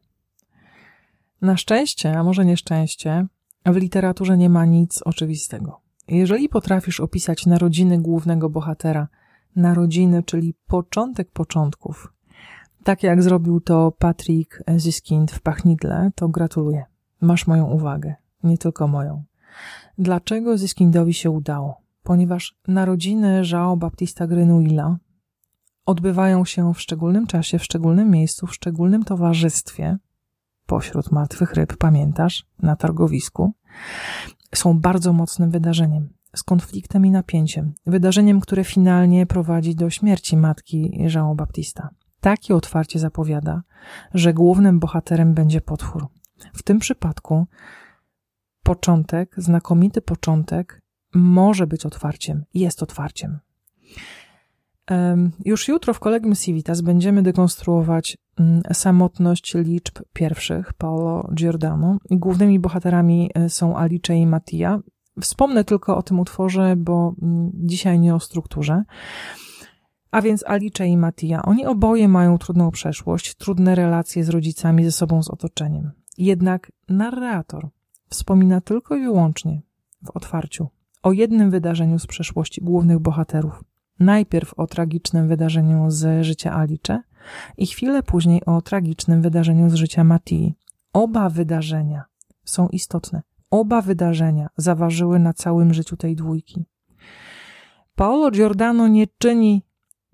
na 1.43 1.57
szczęście, 1.57 2.19
a 2.19 2.23
może 2.23 2.45
nieszczęście, 2.45 3.27
w 3.65 3.77
literaturze 3.77 4.37
nie 4.37 4.49
ma 4.51 4.65
nic 4.65 5.03
oczywistego. 5.03 5.81
Jeżeli 6.09 6.49
potrafisz 6.49 7.01
opisać 7.01 7.47
narodziny 7.47 7.99
głównego 7.99 8.51
bohatera, 8.51 9.09
narodziny, 9.57 10.23
czyli 10.23 10.55
początek 10.67 11.31
początków, 11.31 12.13
tak 12.85 13.03
jak 13.03 13.23
zrobił 13.23 13.61
to 13.61 13.93
Patrick 13.99 14.63
Ziskind 14.77 15.33
w 15.33 15.41
Pachnidle, 15.41 16.11
to 16.15 16.29
gratuluję. 16.29 16.85
Masz 17.21 17.47
moją 17.47 17.67
uwagę, 17.67 18.15
nie 18.43 18.59
tylko 18.59 18.89
moją. 18.89 19.25
Dlaczego 19.99 20.59
Ziskindowi 20.59 21.15
się 21.15 21.31
udało? 21.31 21.81
Ponieważ 22.03 22.57
narodziny 22.69 23.43
Jean 23.53 23.79
Baptista 23.79 24.27
Grenouilla 24.27 24.99
odbywają 25.87 26.45
się 26.45 26.75
w 26.75 26.81
szczególnym 26.81 27.27
czasie, 27.27 27.59
w 27.59 27.65
szczególnym 27.65 28.11
miejscu, 28.11 28.47
w 28.47 28.55
szczególnym 28.55 29.05
towarzystwie, 29.05 29.99
pośród 30.73 31.13
martwych 31.13 31.55
ryb, 31.55 31.77
pamiętasz, 31.77 32.47
na 32.63 32.77
targowisku, 32.77 33.53
są 34.55 34.81
bardzo 34.81 35.13
mocnym 35.13 35.51
wydarzeniem, 35.51 36.09
z 36.37 36.43
konfliktem 36.43 37.07
i 37.07 37.11
napięciem. 37.11 37.75
Wydarzeniem, 37.87 38.41
które 38.41 38.65
finalnie 38.65 39.27
prowadzi 39.27 39.75
do 39.75 39.91
śmierci 39.91 40.37
matki 40.37 40.99
Jean 41.15 41.37
Baptista. 41.37 41.91
Takie 42.21 42.57
otwarcie 42.57 42.99
zapowiada, 42.99 43.63
że 44.15 44.35
głównym 44.35 44.81
bohaterem 44.81 45.35
będzie 45.35 45.61
potwór. 45.61 46.07
W 46.55 46.63
tym 46.63 46.79
przypadku 46.79 47.47
początek, 48.63 49.35
znakomity 49.37 50.03
początek, 50.03 50.83
może 51.15 51.67
być 51.67 51.87
otwarciem, 51.87 52.45
jest 52.55 52.83
otwarciem. 52.83 53.39
Już 55.45 55.69
jutro 55.69 55.95
w 55.95 56.01
Kolegium 56.01 56.35
Civitas 56.35 56.81
będziemy 56.81 57.23
dekonstruować 57.23 58.17
mm, 58.39 58.63
samotność 58.73 59.55
liczb 59.55 59.99
pierwszych 60.13 60.73
Paolo 60.73 61.29
Giordano. 61.35 61.99
Głównymi 62.11 62.59
bohaterami 62.59 63.31
e, 63.35 63.49
są 63.49 63.77
Alice 63.77 64.17
i 64.17 64.27
Mattia. 64.27 64.79
Wspomnę 65.21 65.65
tylko 65.65 65.97
o 65.97 66.03
tym 66.03 66.21
utworze, 66.21 66.77
bo 66.77 67.15
mm, 67.23 67.51
dzisiaj 67.55 68.01
nie 68.01 68.15
o 68.15 68.21
strukturze. 68.21 68.83
A 70.11 70.23
więc 70.23 70.45
Alice 70.47 70.87
i 70.87 70.97
Mattia. 70.97 71.43
Oni 71.43 71.67
oboje 71.67 72.09
mają 72.09 72.39
trudną 72.39 72.71
przeszłość, 72.71 73.35
trudne 73.35 73.75
relacje 73.75 74.25
z 74.25 74.29
rodzicami, 74.29 74.85
ze 74.85 74.93
sobą, 74.93 75.23
z 75.23 75.31
otoczeniem. 75.31 75.91
Jednak 76.19 76.73
narrator 76.89 77.69
wspomina 78.09 78.61
tylko 78.61 78.97
i 78.97 79.01
wyłącznie 79.01 79.63
w 80.03 80.11
otwarciu 80.11 80.69
o 81.03 81.13
jednym 81.13 81.51
wydarzeniu 81.51 81.99
z 81.99 82.07
przeszłości 82.07 82.61
głównych 82.61 82.99
bohaterów 82.99 83.65
Najpierw 84.03 84.55
o 84.55 84.67
tragicznym 84.67 85.29
wydarzeniu 85.29 85.91
z 85.91 86.25
życia 86.25 86.53
Alicze 86.53 87.03
i 87.57 87.67
chwilę 87.67 88.03
później 88.03 88.45
o 88.45 88.63
tragicznym 88.63 89.23
wydarzeniu 89.23 89.71
z 89.71 89.75
życia 89.75 90.05
Matii. 90.05 90.55
Oba 90.93 91.29
wydarzenia 91.29 92.05
są 92.45 92.69
istotne. 92.69 93.23
Oba 93.51 93.83
wydarzenia 93.83 94.49
zaważyły 94.57 95.19
na 95.19 95.33
całym 95.33 95.75
życiu 95.75 95.97
tej 95.97 96.17
dwójki. 96.17 96.65
Paolo 97.95 98.31
Giordano 98.31 98.89
nie 98.89 99.07
czyni 99.19 99.63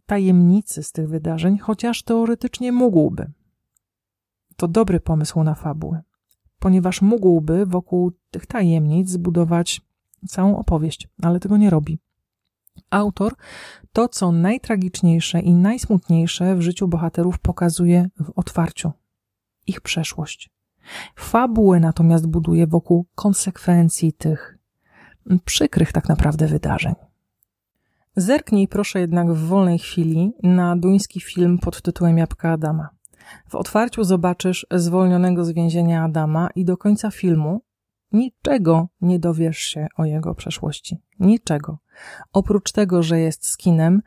tajemnicy 0.07 0.83
z 0.83 0.92
tych 0.92 1.09
wydarzeń, 1.09 1.59
chociaż 1.59 2.02
teoretycznie 2.02 2.73
mógłby. 2.73 3.33
To 4.57 4.68
dobry 4.68 5.00
pomysł 5.00 5.42
na 5.42 5.54
fabułę. 5.54 6.02
ponieważ 6.59 7.02
mógłby 7.02 7.66
wokół 7.66 8.12
tych 8.30 8.47
tajemnic 8.47 9.09
zbudować 9.09 9.80
całą 10.28 10.59
opowieść, 10.59 11.09
ale 11.23 11.40
tego 11.40 11.57
nie 11.57 11.71
robi. 11.71 11.99
Autor 12.91 13.35
to, 13.93 14.09
co 14.09 14.33
najtragiczniejsze 14.33 15.41
i 15.41 15.55
najsmutniejsze 15.55 16.57
w 16.57 16.63
życiu 16.63 16.89
bohaterów 16.89 17.39
pokazuje 17.39 18.09
w 18.21 18.33
otwarciu 18.37 18.93
ich 19.67 19.81
przeszłość. 19.81 20.51
Fabułę 21.17 21.81
natomiast 21.81 22.27
buduje 22.27 22.67
wokół 22.67 23.07
konsekwencji 23.15 24.13
tych 24.13 24.59
przykrych 25.45 25.93
tak 25.93 26.09
naprawdę 26.09 26.47
wydarzeń. 26.47 26.95
Zerknij 28.17 28.69
proszę 28.69 29.01
jednak 29.01 29.33
w 29.33 29.47
wolnej 29.47 29.79
chwili 29.79 30.33
na 30.43 30.77
duński 30.77 31.21
film 31.21 31.59
pod 31.59 31.83
tytułem 31.83 32.19
Jabłka 32.19 32.53
Adama. 32.53 32.89
W 33.49 33.55
otwarciu 33.55 34.05
zobaczysz 34.05 34.67
zwolnionego 34.71 35.45
z 35.45 35.51
więzienia 35.51 36.05
Adama 36.05 36.49
i 36.55 36.65
do 36.65 36.77
końca 36.77 37.11
filmu 37.11 37.61
niczego 38.12 38.88
nie 39.00 39.19
dowiesz 39.19 39.59
się 39.59 39.87
o 39.97 40.05
jego 40.05 40.35
przeszłości. 40.35 41.03
Niczego. 41.21 41.79
Oprócz 42.33 42.73
tego, 42.73 43.03
że 43.03 43.21
jest 43.21 43.47
skinem, 43.47 44.03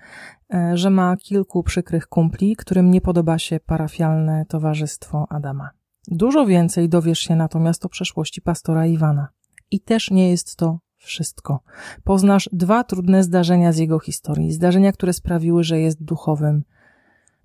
e, 0.54 0.78
że 0.78 0.90
ma 0.90 1.18
kilku 1.18 1.64
przykrych 1.64 2.08
kumpli, 2.08 2.56
którym 2.56 2.92
nie 2.92 3.02
podoba 3.02 3.40
się 3.40 3.60
parafialne 3.60 4.46
towarzystwo 4.46 5.26
Adama. 5.30 5.70
Dużo 6.08 6.46
więcej 6.46 6.90
dowiesz 6.90 7.20
się 7.20 7.36
natomiast 7.36 7.86
o 7.86 7.90
przeszłości 7.90 8.42
pastora 8.42 8.86
Iwana. 8.86 9.28
I 9.72 9.80
też 9.80 10.12
nie 10.12 10.30
jest 10.30 10.56
to 10.56 10.80
wszystko. 10.98 11.60
Poznasz 12.04 12.50
dwa 12.54 12.84
trudne 12.84 13.24
zdarzenia 13.24 13.72
z 13.72 13.78
jego 13.78 14.00
historii. 14.00 14.54
Zdarzenia, 14.54 14.92
które 14.92 15.14
sprawiły, 15.14 15.64
że 15.64 15.80
jest 15.80 16.04
duchowym, 16.04 16.64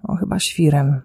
o 0.03 0.17
chyba 0.17 0.39
świrem. 0.39 1.01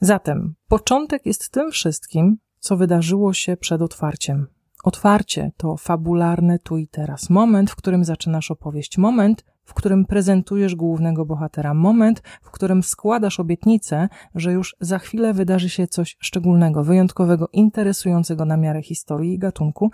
Zatem 0.00 0.54
początek 0.68 1.26
jest 1.26 1.50
tym 1.50 1.70
wszystkim, 1.70 2.38
co 2.62 2.76
wydarzyło 2.76 3.32
się 3.32 3.56
przed 3.56 3.82
otwarciem. 3.82 4.46
Otwarcie 4.84 5.52
to 5.56 5.76
fabularne 5.76 6.58
tu 6.58 6.78
i 6.78 6.88
teraz. 6.88 7.30
Moment, 7.30 7.70
w 7.70 7.76
którym 7.76 8.04
zaczynasz 8.04 8.50
opowieść. 8.50 8.98
Moment, 8.98 9.44
w 9.64 9.74
którym 9.74 10.04
prezentujesz 10.06 10.74
głównego 10.74 11.24
bohatera. 11.26 11.74
Moment, 11.74 12.22
w 12.42 12.50
którym 12.50 12.82
składasz 12.82 13.40
obietnicę, 13.40 14.08
że 14.34 14.52
już 14.52 14.76
za 14.80 14.98
chwilę 14.98 15.34
wydarzy 15.34 15.68
się 15.68 15.86
coś 15.86 16.16
szczególnego, 16.20 16.84
wyjątkowego, 16.84 17.48
interesującego 17.52 18.44
na 18.44 18.56
miarę 18.56 18.82
historii 18.82 19.34
i 19.34 19.38
gatunku 19.38 19.90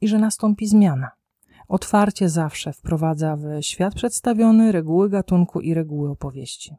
i 0.00 0.08
że 0.08 0.18
nastąpi 0.18 0.66
zmiana. 0.66 1.10
Otwarcie 1.68 2.28
zawsze 2.28 2.72
wprowadza 2.72 3.36
w 3.36 3.44
świat 3.60 3.94
przedstawiony 3.94 4.72
reguły 4.72 5.10
gatunku 5.10 5.60
i 5.60 5.74
reguły 5.74 6.10
opowieści. 6.10 6.76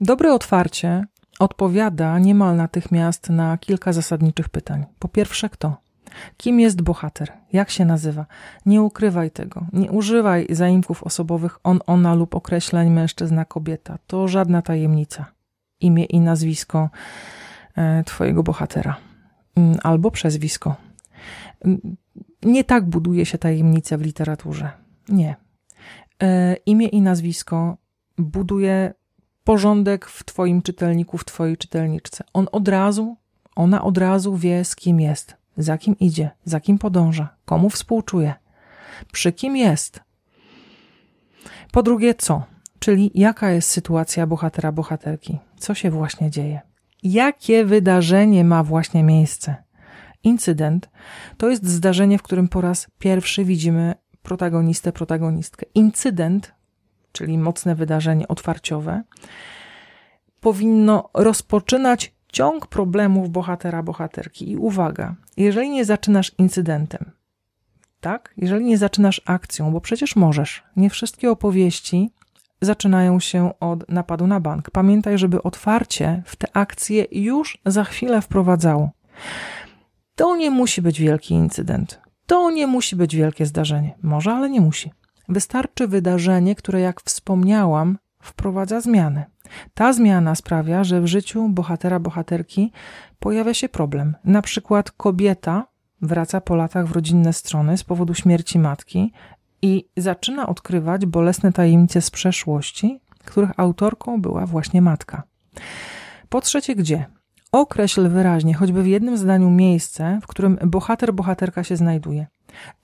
Dobre 0.00 0.34
otwarcie 0.34 1.04
odpowiada 1.38 2.18
niemal 2.18 2.56
natychmiast 2.56 3.30
na 3.30 3.58
kilka 3.58 3.92
zasadniczych 3.92 4.48
pytań. 4.48 4.84
Po 4.98 5.08
pierwsze, 5.08 5.48
kto? 5.48 5.76
Kim 6.36 6.60
jest 6.60 6.82
bohater? 6.82 7.32
Jak 7.52 7.70
się 7.70 7.84
nazywa? 7.84 8.26
Nie 8.66 8.82
ukrywaj 8.82 9.30
tego. 9.30 9.66
Nie 9.72 9.90
używaj 9.90 10.46
zaimków 10.50 11.02
osobowych 11.02 11.58
on, 11.64 11.80
ona 11.86 12.14
lub 12.14 12.34
określeń 12.34 12.90
mężczyzna, 12.90 13.44
kobieta. 13.44 13.98
To 14.06 14.28
żadna 14.28 14.62
tajemnica. 14.62 15.26
Imię 15.80 16.04
i 16.04 16.20
nazwisko 16.20 16.90
e, 17.76 18.04
twojego 18.04 18.42
bohatera. 18.42 18.96
Mm, 19.56 19.78
albo 19.82 20.10
przezwisko. 20.10 20.76
Mm, 21.64 21.96
nie 22.42 22.64
tak 22.64 22.84
buduje 22.84 23.26
się 23.26 23.38
tajemnicę 23.38 23.98
w 23.98 24.02
literaturze. 24.02 24.70
Nie. 25.08 25.36
E, 26.22 26.56
imię 26.66 26.86
i 26.86 27.00
nazwisko 27.00 27.76
buduje 28.18 28.94
porządek 29.46 30.06
w 30.06 30.24
Twoim 30.24 30.62
czytelniku, 30.62 31.18
w 31.18 31.24
Twojej 31.24 31.56
czytelniczce. 31.56 32.24
On 32.32 32.46
od 32.52 32.68
razu, 32.68 33.16
ona 33.56 33.84
od 33.84 33.98
razu 33.98 34.36
wie, 34.36 34.64
z 34.64 34.76
kim 34.76 35.00
jest, 35.00 35.36
za 35.56 35.78
kim 35.78 35.98
idzie, 35.98 36.30
za 36.44 36.60
kim 36.60 36.78
podąża, 36.78 37.28
komu 37.44 37.70
współczuje, 37.70 38.34
przy 39.12 39.32
kim 39.32 39.56
jest. 39.56 40.00
Po 41.72 41.82
drugie, 41.82 42.14
co? 42.14 42.42
Czyli 42.78 43.10
jaka 43.14 43.50
jest 43.50 43.70
sytuacja 43.70 44.26
bohatera, 44.26 44.72
bohaterki? 44.72 45.38
Co 45.58 45.74
się 45.74 45.90
właśnie 45.90 46.30
dzieje? 46.30 46.60
Jakie 47.02 47.64
wydarzenie 47.64 48.44
ma 48.44 48.62
właśnie 48.62 49.02
miejsce? 49.02 49.54
Incydent 50.24 50.90
to 51.36 51.48
jest 51.48 51.66
zdarzenie, 51.66 52.18
w 52.18 52.22
którym 52.22 52.48
po 52.48 52.60
raz 52.60 52.86
pierwszy 52.98 53.44
widzimy 53.44 53.94
protagonistę, 54.22 54.92
protagonistkę. 54.92 55.66
Incydent 55.74 56.55
czyli 57.16 57.38
mocne 57.38 57.74
wydarzenie 57.74 58.28
otwarciowe, 58.28 59.02
powinno 60.40 61.10
rozpoczynać 61.14 62.12
ciąg 62.32 62.66
problemów 62.66 63.30
bohatera, 63.30 63.82
bohaterki. 63.82 64.50
I 64.50 64.56
uwaga, 64.56 65.14
jeżeli 65.36 65.70
nie 65.70 65.84
zaczynasz 65.84 66.32
incydentem, 66.38 67.10
tak? 68.00 68.34
Jeżeli 68.36 68.64
nie 68.64 68.78
zaczynasz 68.78 69.20
akcją, 69.24 69.72
bo 69.72 69.80
przecież 69.80 70.16
możesz. 70.16 70.64
Nie 70.76 70.90
wszystkie 70.90 71.30
opowieści 71.30 72.10
zaczynają 72.60 73.20
się 73.20 73.50
od 73.60 73.88
napadu 73.88 74.26
na 74.26 74.40
bank. 74.40 74.70
Pamiętaj, 74.70 75.18
żeby 75.18 75.42
otwarcie 75.42 76.22
w 76.26 76.36
te 76.36 76.56
akcje 76.56 77.06
już 77.12 77.58
za 77.66 77.84
chwilę 77.84 78.22
wprowadzało. 78.22 78.90
To 80.14 80.36
nie 80.36 80.50
musi 80.50 80.82
być 80.82 81.00
wielki 81.00 81.34
incydent. 81.34 82.00
To 82.26 82.50
nie 82.50 82.66
musi 82.66 82.96
być 82.96 83.16
wielkie 83.16 83.46
zdarzenie. 83.46 83.94
Może, 84.02 84.32
ale 84.32 84.50
nie 84.50 84.60
musi. 84.60 84.90
Wystarczy 85.28 85.88
wydarzenie, 85.88 86.54
które, 86.54 86.80
jak 86.80 87.00
wspomniałam, 87.00 87.98
wprowadza 88.20 88.80
zmiany. 88.80 89.24
Ta 89.74 89.92
zmiana 89.92 90.34
sprawia, 90.34 90.84
że 90.84 91.00
w 91.00 91.06
życiu 91.06 91.48
bohatera, 91.48 92.00
bohaterki 92.00 92.72
pojawia 93.18 93.54
się 93.54 93.68
problem. 93.68 94.14
Na 94.24 94.42
przykład 94.42 94.90
kobieta 94.90 95.66
wraca 96.02 96.40
po 96.40 96.56
latach 96.56 96.86
w 96.86 96.92
rodzinne 96.92 97.32
strony 97.32 97.78
z 97.78 97.84
powodu 97.84 98.14
śmierci 98.14 98.58
matki 98.58 99.12
i 99.62 99.88
zaczyna 99.96 100.46
odkrywać 100.46 101.06
bolesne 101.06 101.52
tajemnice 101.52 102.00
z 102.02 102.10
przeszłości, 102.10 103.00
których 103.24 103.50
autorką 103.56 104.20
była 104.20 104.46
właśnie 104.46 104.82
matka. 104.82 105.22
Po 106.28 106.40
trzecie, 106.40 106.74
gdzie? 106.74 107.06
Określ 107.52 108.08
wyraźnie, 108.08 108.54
choćby 108.54 108.82
w 108.82 108.86
jednym 108.86 109.16
zdaniu, 109.16 109.50
miejsce, 109.50 110.18
w 110.22 110.26
którym 110.26 110.58
bohater, 110.64 111.14
bohaterka 111.14 111.64
się 111.64 111.76
znajduje 111.76 112.26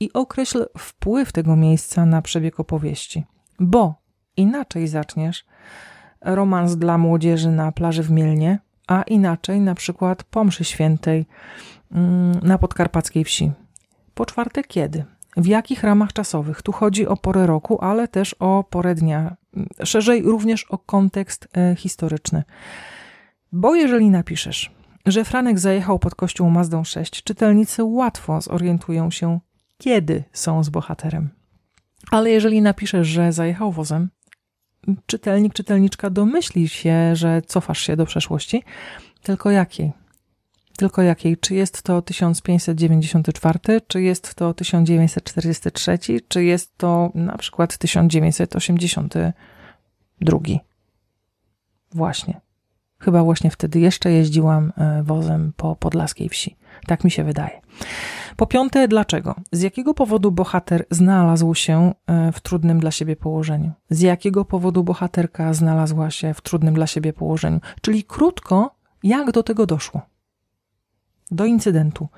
i 0.01 0.13
określ 0.13 0.67
wpływ 0.79 1.33
tego 1.33 1.57
miejsca 1.57 2.07
na 2.07 2.23
przebieg 2.23 2.61
opowieści, 2.61 3.25
bo 3.61 3.95
inaczej 4.37 4.89
zaczniesz 4.89 5.45
romans 6.21 6.77
dla 6.77 6.99
młodzieży 6.99 7.51
na 7.51 7.73
plaży 7.73 8.03
w 8.03 8.11
Mielnie, 8.11 8.59
a 8.87 9.03
inaczej 9.03 9.61
na 9.61 9.75
przykład 9.75 10.25
po 10.25 10.45
mszy 10.45 10.65
świętej 10.65 11.27
mm, 11.93 12.41
na 12.43 12.59
podkarpackiej 12.59 13.25
wsi. 13.25 13.53
Po 14.15 14.27
czwarte, 14.27 14.65
kiedy? 14.65 15.05
W 15.37 15.47
jakich 15.47 15.85
ramach 15.85 16.13
czasowych? 16.13 16.63
Tu 16.63 16.73
chodzi 16.73 17.07
o 17.07 17.17
porę 17.17 17.47
roku, 17.47 17.85
ale 17.85 18.09
też 18.09 18.35
o 18.39 18.65
porę 18.71 18.95
dnia. 18.95 19.37
Szerzej 19.85 20.23
również 20.23 20.65
o 20.65 20.79
kontekst 20.79 21.49
e, 21.57 21.77
historyczny. 21.77 22.43
Bo 23.53 23.75
jeżeli 23.75 24.11
napiszesz, 24.11 24.71
że 25.07 25.25
Franek 25.25 25.59
zajechał 25.59 25.99
pod 25.99 26.15
kościół 26.15 26.51
Mazdą 26.51 26.85
6, 26.85 27.23
czytelnicy 27.23 27.85
łatwo 27.85 28.41
zorientują 28.41 29.11
się, 29.11 29.41
kiedy 29.83 30.25
są 30.33 30.65
z 30.65 30.69
bohaterem. 30.69 31.29
Ale 32.11 32.31
jeżeli 32.31 32.63
napiszesz, 32.63 33.09
że 33.09 33.33
zajechał 33.33 33.73
wozem, 33.73 34.09
czytelnik, 35.07 35.55
czytelniczka 35.55 36.11
domyśli 36.11 36.69
się, 36.69 37.17
że 37.17 37.43
cofasz 37.43 37.81
się 37.81 37.97
do 37.97 38.07
przeszłości, 38.07 38.63
tylko 39.23 39.51
jakiej? 39.51 39.93
Tylko 40.77 41.03
jakiej? 41.03 41.37
Czy 41.37 41.55
jest 41.55 41.83
to 41.83 42.03
1594, 42.03 43.59
czy 43.87 44.03
jest 44.03 44.35
to 44.35 44.55
1943, 44.55 45.99
czy 46.29 46.45
jest 46.45 46.79
to 46.79 47.11
na 47.15 47.39
przykład 47.39 47.79
1982? 47.79 50.39
Właśnie. 51.93 52.41
Chyba 52.99 53.25
właśnie 53.25 53.51
wtedy 53.51 53.81
jeszcze 53.81 54.13
jeździłam 54.13 54.73
e, 54.77 55.03
wozem 55.03 55.53
po 55.57 55.77
podlaskiej 55.77 56.29
wsi. 56.29 56.57
Tak 56.87 57.05
mi 57.05 57.11
się 57.11 57.25
wydaje. 57.25 57.61
Po 58.37 58.47
piąte, 58.47 58.89
dlaczego? 58.89 59.35
Z 59.53 59.63
jakiego 59.63 59.95
powodu 59.95 60.33
bohater 60.33 60.87
znalazł 60.91 61.55
się 61.55 61.95
e, 62.07 62.33
w 62.33 62.41
trudnym 62.41 62.81
dla 62.81 62.91
siebie 62.91 63.17
położeniu? 63.17 63.73
Z 63.91 64.01
jakiego 64.01 64.45
powodu 64.45 64.85
bohaterka 64.85 65.55
znalazła 65.55 66.11
się 66.11 66.35
w 66.35 66.41
trudnym 66.41 66.75
dla 66.75 66.87
siebie 66.87 67.13
położeniu? 67.13 67.61
Czyli 67.81 68.05
krótko, 68.05 68.75
jak 69.03 69.33
do 69.33 69.43
tego 69.43 69.67
doszło? 69.67 70.03
Do 71.31 71.45
incydentu. 71.45 72.09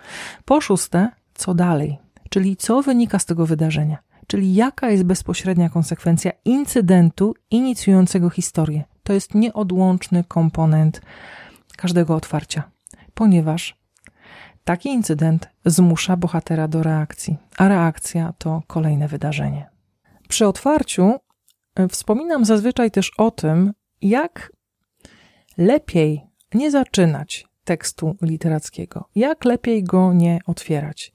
Po 0.45 0.61
szóste, 0.61 1.11
co 1.35 1.55
dalej? 1.55 1.99
Czyli 2.29 2.57
co 2.57 2.83
wynika 2.83 3.19
z 3.19 3.27
tego 3.27 3.47
wydarzenia? 3.47 3.99
Czyli 4.27 4.55
jaka 4.55 4.91
jest 4.91 5.05
bezpośrednia 5.05 5.69
konsekwencja 5.69 6.33
incydentu 6.45 7.35
inicjującego 7.51 8.31
historię? 8.31 8.85
To 9.03 9.13
jest 9.13 9.35
nieodłączny 9.35 10.25
komponent 10.25 11.01
każdego 11.77 12.17
otwarcia, 12.17 12.63
ponieważ 13.15 13.84
Taki 14.65 14.89
incydent 14.89 15.49
zmusza 15.65 16.17
bohatera 16.17 16.69
do 16.69 16.83
reakcji, 16.83 17.37
a 17.57 17.69
reakcja 17.69 18.33
to 18.39 18.63
kolejne 18.67 19.09
wydarzenie. 19.09 19.71
Przy 20.29 20.47
otwarciu 20.47 21.15
e, 21.75 21.89
wspominam 21.89 22.45
zazwyczaj 22.45 22.91
też 22.91 23.11
o 23.19 23.31
tym, 23.31 23.73
jak 24.03 24.53
lepiej 25.59 26.27
nie 26.55 26.71
zaczynać 26.71 27.47
tekstu 27.65 28.17
literackiego. 28.23 29.09
Jak 29.15 29.45
lepiej 29.45 29.85
go 29.85 30.13
nie 30.13 30.41
otwierać? 30.47 31.13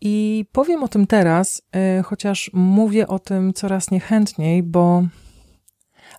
I 0.00 0.44
powiem 0.52 0.82
o 0.82 0.88
tym 0.88 1.06
teraz, 1.06 1.62
e, 1.72 2.02
chociaż 2.02 2.50
mówię 2.54 3.08
o 3.08 3.18
tym 3.18 3.52
coraz 3.52 3.90
niechętniej, 3.90 4.62
bo 4.62 5.02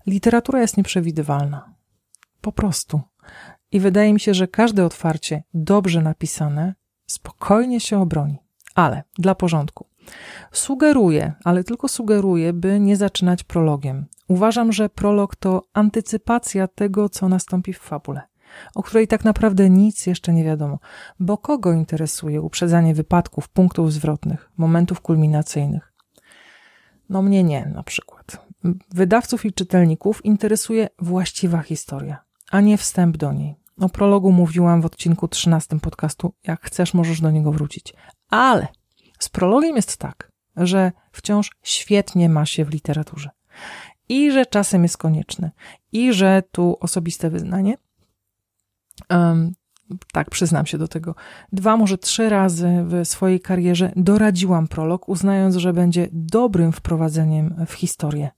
literatura 0.07 0.61
jest 0.61 0.77
nieprzewidywalna. 0.77 1.73
Po 2.41 2.51
prostu. 2.51 3.01
I 3.73 3.79
wydaje 3.79 4.13
mi 4.13 4.19
się, 4.19 4.33
że 4.33 4.47
każde 4.47 4.85
otwarcie 4.85 5.43
dobrze 5.53 6.01
napisane 6.01 6.75
spokojnie 7.05 7.79
się 7.79 7.99
obroni. 7.99 8.37
Ale 8.75 9.03
dla 9.17 9.35
porządku. 9.35 9.87
Sugeruję, 10.51 11.33
ale 11.43 11.63
tylko 11.63 11.87
sugeruję, 11.87 12.53
by 12.53 12.79
nie 12.79 12.97
zaczynać 12.97 13.43
prologiem. 13.43 14.05
Uważam, 14.27 14.71
że 14.71 14.89
prolog 14.89 15.35
to 15.35 15.61
antycypacja 15.73 16.67
tego, 16.67 17.09
co 17.09 17.29
nastąpi 17.29 17.73
w 17.73 17.79
fabule, 17.79 18.21
o 18.75 18.83
której 18.83 19.07
tak 19.07 19.25
naprawdę 19.25 19.69
nic 19.69 20.05
jeszcze 20.05 20.33
nie 20.33 20.43
wiadomo, 20.43 20.79
bo 21.19 21.37
kogo 21.37 21.73
interesuje 21.73 22.41
uprzedzanie 22.41 22.95
wypadków, 22.95 23.49
punktów 23.49 23.93
zwrotnych, 23.93 24.51
momentów 24.57 25.01
kulminacyjnych? 25.01 25.93
No 27.09 27.21
mnie 27.21 27.43
nie, 27.43 27.65
na 27.65 27.83
przykład. 27.83 28.47
Wydawców 28.91 29.45
i 29.45 29.53
czytelników 29.53 30.25
interesuje 30.25 30.89
właściwa 30.99 31.61
historia, 31.61 32.23
a 32.51 32.61
nie 32.61 32.77
wstęp 32.77 33.17
do 33.17 33.33
niej. 33.33 33.62
O 33.79 33.89
prologu 33.89 34.31
mówiłam 34.31 34.81
w 34.81 34.85
odcinku 34.85 35.27
13 35.27 35.79
podcastu. 35.79 36.33
Jak 36.43 36.61
chcesz, 36.61 36.93
możesz 36.93 37.21
do 37.21 37.31
niego 37.31 37.51
wrócić. 37.51 37.93
Ale 38.29 38.67
z 39.19 39.29
prologiem 39.29 39.75
jest 39.75 39.97
tak, 39.97 40.31
że 40.57 40.91
wciąż 41.11 41.51
świetnie 41.63 42.29
ma 42.29 42.45
się 42.45 42.65
w 42.65 42.69
literaturze. 42.69 43.29
I 44.09 44.31
że 44.31 44.45
czasem 44.45 44.83
jest 44.83 44.97
konieczny. 44.97 45.51
I 45.91 46.13
że 46.13 46.43
tu 46.51 46.77
osobiste 46.79 47.29
wyznanie. 47.29 47.77
Um, 49.09 49.53
tak, 50.11 50.29
przyznam 50.29 50.65
się 50.65 50.77
do 50.77 50.87
tego. 50.87 51.15
Dwa, 51.51 51.77
może 51.77 51.97
trzy 51.97 52.29
razy 52.29 52.85
w 52.85 53.07
swojej 53.07 53.39
karierze 53.39 53.91
doradziłam 53.95 54.67
prolog, 54.67 55.09
uznając, 55.09 55.55
że 55.55 55.73
będzie 55.73 56.07
dobrym 56.11 56.71
wprowadzeniem 56.71 57.65
w 57.67 57.73
historię 57.73 58.31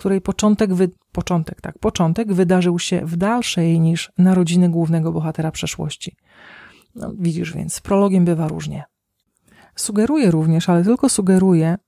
której 0.00 0.20
początek, 0.20 0.74
wy... 0.74 0.90
początek, 1.12 1.60
tak, 1.60 1.78
początek 1.78 2.32
wydarzył 2.32 2.78
się 2.78 3.06
w 3.06 3.16
dalszej 3.16 3.80
niż 3.80 4.12
narodziny 4.18 4.68
głównego 4.68 5.12
bohatera 5.12 5.50
przeszłości. 5.50 6.16
No, 6.94 7.12
widzisz 7.18 7.54
więc, 7.54 7.74
z 7.74 7.80
prologiem 7.80 8.24
bywa 8.24 8.48
różnie. 8.48 8.84
Sugeruję 9.76 10.30
również, 10.30 10.68
ale 10.68 10.84
tylko 10.84 11.08
sugeruję, 11.08 11.78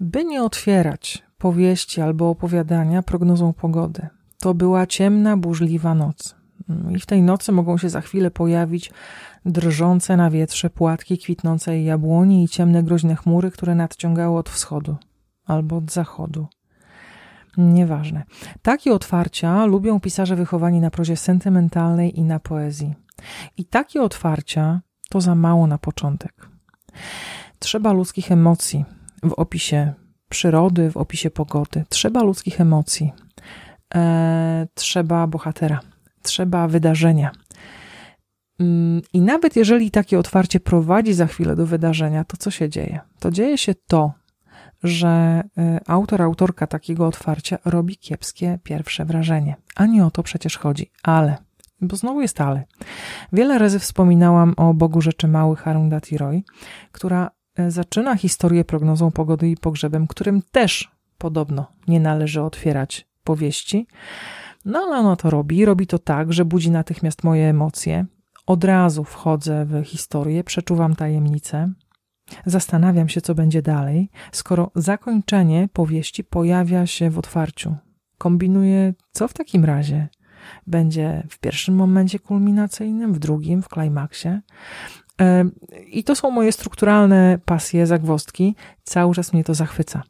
by 0.00 0.24
nie 0.24 0.42
otwierać 0.42 1.22
powieści 1.38 2.00
albo 2.00 2.30
opowiadania 2.30 3.02
prognozą 3.02 3.52
pogody. 3.52 4.08
To 4.40 4.54
była 4.54 4.86
ciemna, 4.86 5.36
burzliwa 5.36 5.94
noc. 5.94 6.36
I 6.90 7.00
w 7.00 7.06
tej 7.06 7.22
nocy 7.22 7.52
mogą 7.52 7.78
się 7.78 7.88
za 7.88 8.00
chwilę 8.00 8.30
pojawić 8.30 8.92
drżące 9.44 10.16
na 10.16 10.30
wietrze 10.30 10.70
płatki 10.70 11.18
kwitnącej 11.18 11.84
jabłoni 11.84 12.44
i 12.44 12.48
ciemne, 12.48 12.82
groźne 12.82 13.16
chmury, 13.16 13.50
które 13.50 13.74
nadciągały 13.74 14.38
od 14.38 14.48
wschodu 14.48 14.96
albo 15.44 15.76
od 15.76 15.92
zachodu. 15.92 16.46
Nieważne. 17.58 18.22
Takie 18.62 18.92
otwarcia 18.92 19.64
lubią 19.64 20.00
pisarze 20.00 20.36
wychowani 20.36 20.80
na 20.80 20.90
prozie 20.90 21.16
sentymentalnej 21.16 22.18
i 22.18 22.24
na 22.24 22.40
poezji. 22.40 22.94
I 23.56 23.64
takie 23.64 24.02
otwarcia 24.02 24.80
to 25.10 25.20
za 25.20 25.34
mało 25.34 25.66
na 25.66 25.78
początek. 25.78 26.48
Trzeba 27.58 27.92
ludzkich 27.92 28.32
emocji 28.32 28.84
w 29.22 29.32
opisie 29.32 29.92
przyrody, 30.28 30.90
w 30.90 30.96
opisie 30.96 31.30
pogody. 31.30 31.84
Trzeba 31.88 32.22
ludzkich 32.22 32.60
emocji. 32.60 33.12
E, 33.94 34.66
trzeba 34.74 35.26
bohatera. 35.26 35.80
Trzeba 36.22 36.68
wydarzenia. 36.68 37.30
Mm, 38.60 39.02
I 39.12 39.20
nawet 39.20 39.56
jeżeli 39.56 39.90
takie 39.90 40.18
otwarcie 40.18 40.60
prowadzi 40.60 41.14
za 41.14 41.26
chwilę 41.26 41.56
do 41.56 41.66
wydarzenia, 41.66 42.24
to 42.24 42.36
co 42.36 42.50
się 42.50 42.68
dzieje? 42.68 43.00
To 43.18 43.30
dzieje 43.30 43.58
się 43.58 43.74
to, 43.74 44.12
że 44.84 45.42
y, 45.58 45.80
autor, 45.86 46.22
autorka 46.22 46.66
takiego 46.66 47.06
otwarcia 47.06 47.58
robi 47.64 47.96
kiepskie 47.96 48.58
pierwsze 48.62 49.04
wrażenie. 49.04 49.56
A 49.76 49.86
nie 49.86 50.06
o 50.06 50.10
to 50.10 50.22
przecież 50.22 50.58
chodzi. 50.58 50.90
Ale, 51.02 51.36
bo 51.80 51.96
znowu 51.96 52.20
jest 52.20 52.40
ale. 52.40 52.64
Wiele 53.32 53.58
razy 53.58 53.78
wspominałam 53.78 54.54
o 54.56 54.74
Bogu 54.74 55.00
Rzeczy 55.00 55.28
Małych 55.28 55.68
Arundhati 55.68 56.18
Roy, 56.18 56.42
która 56.92 57.30
y, 57.58 57.70
zaczyna 57.70 58.16
historię 58.16 58.64
prognozą 58.64 59.10
pogody 59.10 59.50
i 59.50 59.56
pogrzebem, 59.56 60.06
którym 60.06 60.42
też 60.52 60.92
podobno 61.18 61.66
nie 61.88 62.00
należy 62.00 62.42
otwierać 62.42 63.06
powieści. 63.24 63.86
No 64.64 64.78
ale 64.78 64.96
ona 64.96 65.16
to 65.16 65.30
robi. 65.30 65.64
Robi 65.64 65.86
to 65.86 65.98
tak, 65.98 66.32
że 66.32 66.44
budzi 66.44 66.70
natychmiast 66.70 67.24
moje 67.24 67.50
emocje. 67.50 68.06
Od 68.46 68.64
razu 68.64 69.04
wchodzę 69.04 69.64
w 69.64 69.84
historię, 69.84 70.44
przeczuwam 70.44 70.96
tajemnicę, 70.96 71.72
Zastanawiam 72.46 73.08
się, 73.08 73.20
co 73.20 73.34
będzie 73.34 73.62
dalej, 73.62 74.10
skoro 74.32 74.70
zakończenie 74.74 75.68
powieści 75.72 76.24
pojawia 76.24 76.86
się 76.86 77.10
w 77.10 77.18
otwarciu. 77.18 77.76
Kombinuję, 78.18 78.94
co 79.12 79.28
w 79.28 79.32
takim 79.32 79.64
razie 79.64 80.08
będzie 80.66 81.26
w 81.30 81.38
pierwszym 81.38 81.74
momencie 81.74 82.18
kulminacyjnym, 82.18 83.12
w 83.14 83.18
drugim, 83.18 83.62
w 83.62 83.68
klimaksie. 83.68 84.28
I 85.86 86.04
to 86.04 86.14
są 86.14 86.30
moje 86.30 86.52
strukturalne 86.52 87.38
pasje, 87.44 87.86
zagwostki. 87.86 88.54
Cały 88.84 89.14
czas 89.14 89.32
mnie 89.32 89.44
to 89.44 89.54
zachwyca. 89.54 90.02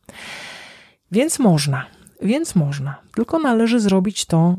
Więc 1.12 1.38
można, 1.38 1.86
więc 2.22 2.54
można. 2.54 3.00
Tylko 3.14 3.38
należy 3.38 3.80
zrobić 3.80 4.26
to 4.26 4.56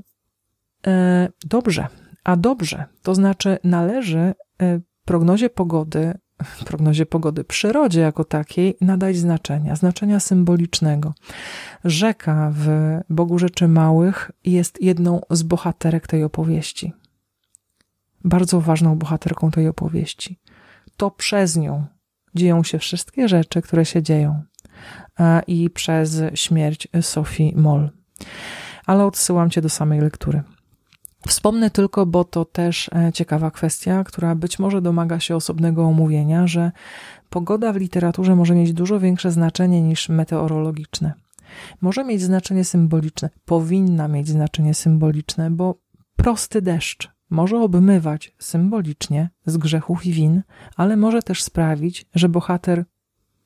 e, 0.87 1.29
dobrze. 1.45 1.87
A 2.23 2.35
dobrze, 2.35 2.85
to 3.01 3.15
znaczy 3.15 3.57
należy 3.63 4.19
e, 4.19 4.33
prognozie 5.05 5.49
pogody 5.49 6.13
prognozie 6.65 7.05
pogody, 7.05 7.43
przyrodzie 7.43 7.99
jako 7.99 8.23
takiej 8.23 8.77
nadać 8.81 9.17
znaczenia, 9.17 9.75
znaczenia 9.75 10.19
symbolicznego. 10.19 11.13
Rzeka 11.83 12.51
w 12.55 12.67
Bogu 13.09 13.39
Rzeczy 13.39 13.67
Małych 13.67 14.31
jest 14.43 14.81
jedną 14.81 15.21
z 15.29 15.43
bohaterek 15.43 16.07
tej 16.07 16.23
opowieści. 16.23 16.93
Bardzo 18.23 18.61
ważną 18.61 18.97
bohaterką 18.97 19.51
tej 19.51 19.67
opowieści. 19.67 20.39
To 20.97 21.11
przez 21.11 21.57
nią 21.57 21.85
dzieją 22.35 22.63
się 22.63 22.79
wszystkie 22.79 23.27
rzeczy, 23.27 23.61
które 23.61 23.85
się 23.85 24.03
dzieją. 24.03 24.43
I 25.47 25.69
przez 25.69 26.21
śmierć 26.33 26.87
Sophie 27.01 27.51
Moll. 27.55 27.89
Ale 28.85 29.05
odsyłam 29.05 29.49
cię 29.49 29.61
do 29.61 29.69
samej 29.69 30.01
lektury. 30.01 30.43
Wspomnę 31.27 31.69
tylko, 31.69 32.05
bo 32.05 32.23
to 32.23 32.45
też 32.45 32.89
e, 32.95 33.13
ciekawa 33.13 33.51
kwestia, 33.51 34.03
która 34.03 34.35
być 34.35 34.59
może 34.59 34.81
domaga 34.81 35.19
się 35.19 35.35
osobnego 35.35 35.85
omówienia, 35.85 36.47
że 36.47 36.71
pogoda 37.29 37.73
w 37.73 37.75
literaturze 37.75 38.35
może 38.35 38.55
mieć 38.55 38.73
dużo 38.73 38.99
większe 38.99 39.31
znaczenie 39.31 39.81
niż 39.81 40.09
meteorologiczne. 40.09 41.13
Może 41.81 42.03
mieć 42.03 42.21
znaczenie 42.21 42.63
symboliczne, 42.63 43.29
powinna 43.45 44.07
mieć 44.07 44.27
znaczenie 44.27 44.73
symboliczne, 44.73 45.51
bo 45.51 45.75
prosty 46.15 46.61
deszcz 46.61 47.11
może 47.29 47.59
obmywać 47.59 48.35
symbolicznie 48.39 49.29
z 49.45 49.57
grzechów 49.57 50.05
i 50.05 50.11
win, 50.11 50.43
ale 50.75 50.97
może 50.97 51.23
też 51.23 51.43
sprawić, 51.43 52.05
że 52.15 52.29
bohater 52.29 52.85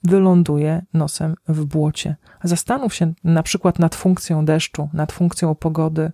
wyląduje 0.03 0.85
nosem 0.93 1.35
w 1.47 1.65
błocie. 1.65 2.15
Zastanów 2.43 2.95
się 2.95 3.13
na 3.23 3.43
przykład 3.43 3.79
nad 3.79 3.95
funkcją 3.95 4.45
deszczu, 4.45 4.89
nad 4.93 5.11
funkcją 5.11 5.55
pogody 5.55 6.11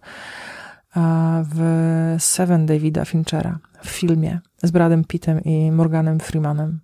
w 1.44 2.16
Seven 2.20 2.66
Davida 2.66 3.06
Finchera, 3.06 3.60
w 3.82 3.90
filmie 3.90 4.40
z 4.64 4.72
Bradem 4.72 5.04
Pittem 5.04 5.44
i 5.44 5.72
Morganem 5.72 6.20
Freemanem. 6.20 6.80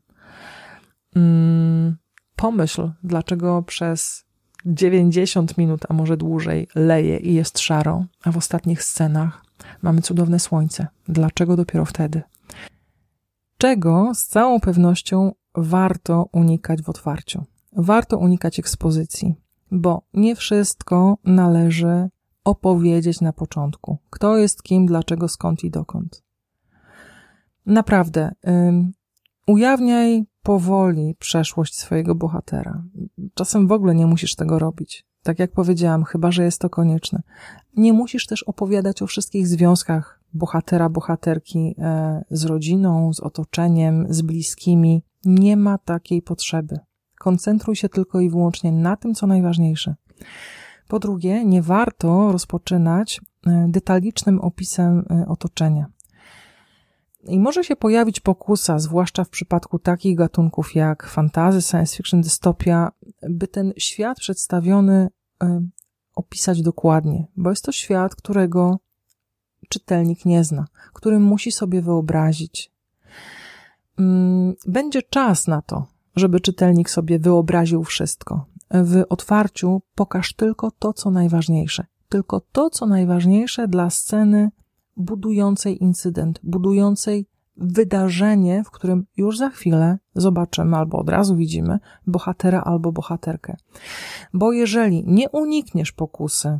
Mm, 1.15 1.97
pomyśl, 2.35 2.91
dlaczego 3.03 3.63
przez 3.63 4.25
90 4.65 5.57
minut, 5.57 5.81
a 5.89 5.93
może 5.93 6.17
dłużej, 6.17 6.67
leje 6.75 7.17
i 7.17 7.33
jest 7.33 7.59
szaro, 7.59 8.05
a 8.23 8.31
w 8.31 8.37
ostatnich 8.37 8.83
scenach 8.83 9.45
mamy 9.81 10.01
cudowne 10.01 10.39
słońce. 10.39 10.87
Dlaczego 11.07 11.55
dopiero 11.55 11.85
wtedy? 11.85 12.21
Czego 13.57 14.11
z 14.15 14.25
całą 14.25 14.59
pewnością 14.59 15.31
warto 15.55 16.29
unikać 16.31 16.81
w 16.81 16.89
otwarciu? 16.89 17.43
Warto 17.73 18.17
unikać 18.17 18.59
ekspozycji, 18.59 19.35
bo 19.71 20.01
nie 20.13 20.35
wszystko 20.35 21.17
należy 21.25 22.09
opowiedzieć 22.43 23.21
na 23.21 23.33
początku. 23.33 23.97
Kto 24.09 24.37
jest 24.37 24.63
kim, 24.63 24.85
dlaczego, 24.85 25.27
skąd 25.27 25.63
i 25.63 25.71
dokąd. 25.71 26.23
Naprawdę, 27.65 28.31
ujawniaj 29.47 30.25
powoli 30.43 31.15
przeszłość 31.19 31.75
swojego 31.75 32.15
bohatera. 32.15 32.83
Czasem 33.33 33.67
w 33.67 33.71
ogóle 33.71 33.95
nie 33.95 34.05
musisz 34.05 34.35
tego 34.35 34.59
robić. 34.59 35.05
Tak 35.23 35.39
jak 35.39 35.51
powiedziałam, 35.51 36.03
chyba 36.03 36.31
że 36.31 36.43
jest 36.43 36.61
to 36.61 36.69
konieczne. 36.69 37.21
Nie 37.77 37.93
musisz 37.93 38.27
też 38.27 38.43
opowiadać 38.43 39.01
o 39.01 39.07
wszystkich 39.07 39.47
związkach 39.47 40.21
bohatera, 40.33 40.89
bohaterki 40.89 41.75
e, 41.77 42.23
z 42.31 42.45
rodziną, 42.45 43.13
z 43.13 43.19
otoczeniem, 43.19 44.05
z 44.09 44.21
bliskimi. 44.21 45.03
Nie 45.25 45.57
ma 45.57 45.77
takiej 45.77 46.21
potrzeby. 46.21 46.79
Koncentruj 47.19 47.75
się 47.75 47.89
tylko 47.89 48.19
i 48.19 48.29
wyłącznie 48.29 48.71
na 48.71 48.95
tym, 48.97 49.13
co 49.13 49.27
najważniejsze. 49.27 49.95
Po 50.91 50.99
drugie, 50.99 51.45
nie 51.45 51.61
warto 51.61 52.31
rozpoczynać 52.31 53.21
e, 53.47 53.65
detalicznym 53.69 54.39
opisem 54.39 55.05
e, 55.09 55.27
otoczenia. 55.27 55.85
I 57.23 57.39
może 57.39 57.63
się 57.63 57.75
pojawić 57.75 58.19
pokusa, 58.19 58.79
zwłaszcza 58.79 59.23
w 59.23 59.29
przypadku 59.29 59.79
takich 59.79 60.17
gatunków 60.17 60.75
jak 60.75 61.07
fantazy, 61.07 61.61
science 61.61 61.97
fiction, 61.97 62.21
dystopia, 62.21 62.91
by 63.29 63.47
ten 63.47 63.73
świat 63.77 64.17
przedstawiony 64.19 65.09
y, 65.43 65.47
opisać 66.15 66.61
dokładnie, 66.61 67.27
bo 67.37 67.49
jest 67.49 67.65
to 67.65 67.71
świat, 67.71 68.15
którego 68.15 68.79
czytelnik 69.69 70.25
nie 70.25 70.43
zna, 70.43 70.65
który 70.93 71.19
musi 71.19 71.51
sobie 71.51 71.81
wyobrazić. 71.81 72.71
Mm, 73.99 74.55
będzie 74.67 75.01
czas 75.01 75.47
na 75.47 75.61
to, 75.61 75.87
żeby 76.15 76.39
czytelnik 76.39 76.89
sobie 76.89 77.19
wyobraził 77.19 77.83
wszystko. 77.83 78.50
W 78.73 79.03
otwarciu 79.09 79.81
pokaż 79.95 80.33
tylko 80.33 80.71
to, 80.71 80.93
co 80.93 81.11
najważniejsze. 81.11 81.85
Tylko 82.09 82.41
to, 82.51 82.69
co 82.69 82.85
najważniejsze 82.85 83.67
dla 83.67 83.89
sceny 83.89 84.51
budującej 84.97 85.83
incydent, 85.83 86.39
budującej 86.43 87.27
wydarzenie, 87.57 88.63
w 88.63 88.71
którym 88.71 89.05
już 89.17 89.37
za 89.37 89.49
chwilę 89.49 89.97
zobaczymy 90.15 90.77
albo 90.77 90.97
od 90.97 91.09
razu 91.09 91.35
widzimy 91.35 91.79
bohatera 92.07 92.61
albo 92.61 92.91
bohaterkę. 92.91 93.55
Bo 94.33 94.51
jeżeli 94.51 95.03
nie 95.07 95.29
unikniesz 95.29 95.91
pokusy 95.91 96.59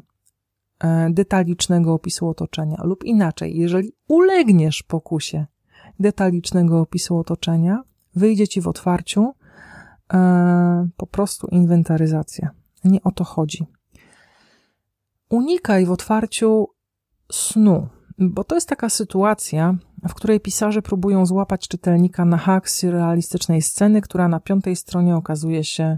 e, 0.79 1.09
detalicznego 1.09 1.93
opisu 1.93 2.29
otoczenia, 2.29 2.81
lub 2.83 3.03
inaczej, 3.03 3.57
jeżeli 3.57 3.93
ulegniesz 4.07 4.83
pokusie 4.83 5.45
detalicznego 5.99 6.79
opisu 6.79 7.17
otoczenia, 7.17 7.83
wyjdzie 8.15 8.47
ci 8.47 8.61
w 8.61 8.67
otwarciu 8.67 9.33
e, 10.13 10.87
po 10.97 11.07
prostu 11.07 11.47
inwentaryzacja. 11.47 12.49
Nie 12.83 13.03
o 13.03 13.11
to 13.11 13.23
chodzi. 13.23 13.65
Unikaj 15.29 15.85
w 15.85 15.91
otwarciu 15.91 16.67
snu, 17.31 17.87
bo 18.19 18.43
to 18.43 18.55
jest 18.55 18.69
taka 18.69 18.89
sytuacja, 18.89 19.75
w 20.09 20.13
której 20.13 20.39
pisarze 20.39 20.81
próbują 20.81 21.25
złapać 21.25 21.67
czytelnika 21.67 22.25
na 22.25 22.37
hak 22.37 22.69
surrealistycznej 22.69 23.61
sceny, 23.61 24.01
która 24.01 24.27
na 24.27 24.39
piątej 24.39 24.75
stronie 24.75 25.15
okazuje 25.15 25.63
się 25.63 25.97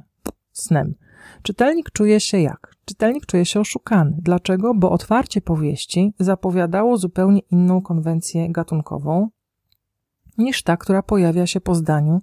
snem. 0.52 0.96
Czytelnik 1.42 1.92
czuje 1.92 2.20
się 2.20 2.40
jak? 2.40 2.76
Czytelnik 2.86 3.26
czuje 3.26 3.46
się 3.46 3.60
oszukany. 3.60 4.18
Dlaczego? 4.22 4.74
Bo 4.74 4.92
otwarcie 4.92 5.42
powieści 5.42 6.14
zapowiadało 6.20 6.98
zupełnie 6.98 7.40
inną 7.40 7.82
konwencję 7.82 8.52
gatunkową 8.52 9.30
niż 10.38 10.64
ta, 10.64 10.78
która 10.78 11.04
pojawia 11.04 11.48
się 11.48 11.62
po 11.62 11.76
zdaniu. 11.76 12.22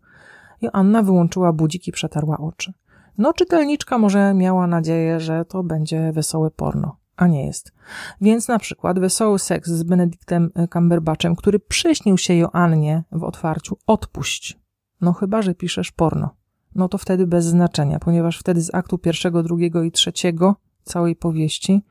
Joanna 0.62 1.02
wyłączyła 1.02 1.52
budzik 1.52 1.88
i 1.88 1.92
przetarła 1.92 2.38
oczy. 2.38 2.72
No, 3.18 3.32
czytelniczka 3.32 3.98
może 3.98 4.34
miała 4.34 4.66
nadzieję, 4.66 5.20
że 5.20 5.44
to 5.44 5.62
będzie 5.62 6.12
wesołe 6.12 6.50
porno 6.50 7.00
a 7.20 7.26
nie 7.26 7.46
jest. 7.46 7.72
Więc 8.20 8.48
na 8.48 8.58
przykład 8.58 8.98
wesoły 8.98 9.38
seks 9.38 9.70
z 9.70 9.82
Benedictem 9.82 10.50
Cumberbatchem, 10.72 11.36
który 11.36 11.58
przyśnił 11.58 12.18
się 12.18 12.34
Joannie 12.34 13.04
w 13.12 13.24
otwarciu, 13.24 13.76
odpuść. 13.86 14.58
No 15.00 15.12
chyba, 15.12 15.42
że 15.42 15.54
piszesz 15.54 15.92
porno. 15.92 16.30
No 16.74 16.88
to 16.88 16.98
wtedy 16.98 17.26
bez 17.26 17.44
znaczenia, 17.44 17.98
ponieważ 17.98 18.38
wtedy 18.38 18.60
z 18.60 18.74
aktu 18.74 18.98
pierwszego, 18.98 19.42
drugiego 19.42 19.82
i 19.82 19.92
trzeciego 19.92 20.56
całej 20.84 21.16
powieści 21.16 21.84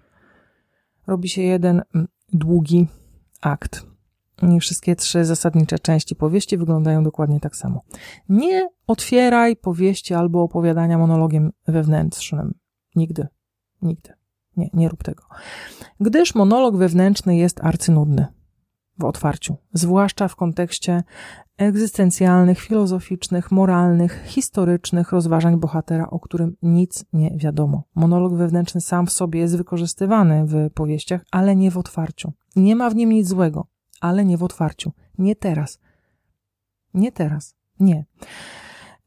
robi 1.08 1.30
się 1.30 1.42
jeden 1.42 1.82
mm, 1.96 2.08
długi 2.34 2.88
akt. 3.42 3.86
Wszystkie 4.62 4.96
trzy 4.96 5.26
zasadnicze 5.26 5.80
części 5.80 6.16
powieści 6.16 6.58
wyglądają 6.58 7.04
dokładnie 7.04 7.40
tak 7.40 7.56
samo. 7.56 7.82
Nie 8.30 8.70
otwieraj 8.88 9.56
powieści 9.56 10.14
albo 10.14 10.44
opowiadania 10.44 10.98
monologiem 10.98 11.52
wewnętrznym. 11.68 12.54
Nigdy. 12.96 13.28
Nigdy. 13.82 14.14
Nie, 14.58 14.70
nie 14.74 14.90
rób 14.90 15.04
tego. 15.04 15.24
Gdyż 16.00 16.36
monolog 16.36 16.78
wewnętrzny 16.78 17.38
jest 17.38 17.64
arcynudny 17.64 18.28
w 19.00 19.06
otwarciu, 19.06 19.56
zwłaszcza 19.74 20.28
w 20.28 20.36
kontekście 20.36 21.04
egzystencjalnych, 21.58 22.60
filozoficznych, 22.60 23.52
moralnych, 23.52 24.24
historycznych 24.26 25.12
rozważań 25.12 25.60
bohatera, 25.60 26.10
o 26.10 26.20
którym 26.20 26.56
nic 26.62 27.06
nie 27.14 27.38
wiadomo. 27.38 27.84
Monolog 27.96 28.34
wewnętrzny 28.34 28.82
sam 28.82 29.06
w 29.08 29.12
sobie 29.12 29.40
jest 29.40 29.58
wykorzystywany 29.58 30.46
w 30.46 30.70
powieściach, 30.74 31.22
ale 31.32 31.56
nie 31.56 31.72
w 31.72 31.78
otwarciu. 31.78 32.34
Nie 32.56 32.76
ma 32.76 32.90
w 32.90 32.96
nim 32.96 33.10
nic 33.12 33.28
złego, 33.28 33.68
ale 34.02 34.26
nie 34.26 34.38
w 34.38 34.44
otwarciu. 34.44 34.92
Nie 35.18 35.36
teraz. 35.36 35.80
Nie 36.94 37.12
teraz. 37.12 37.56
Nie. 37.80 38.06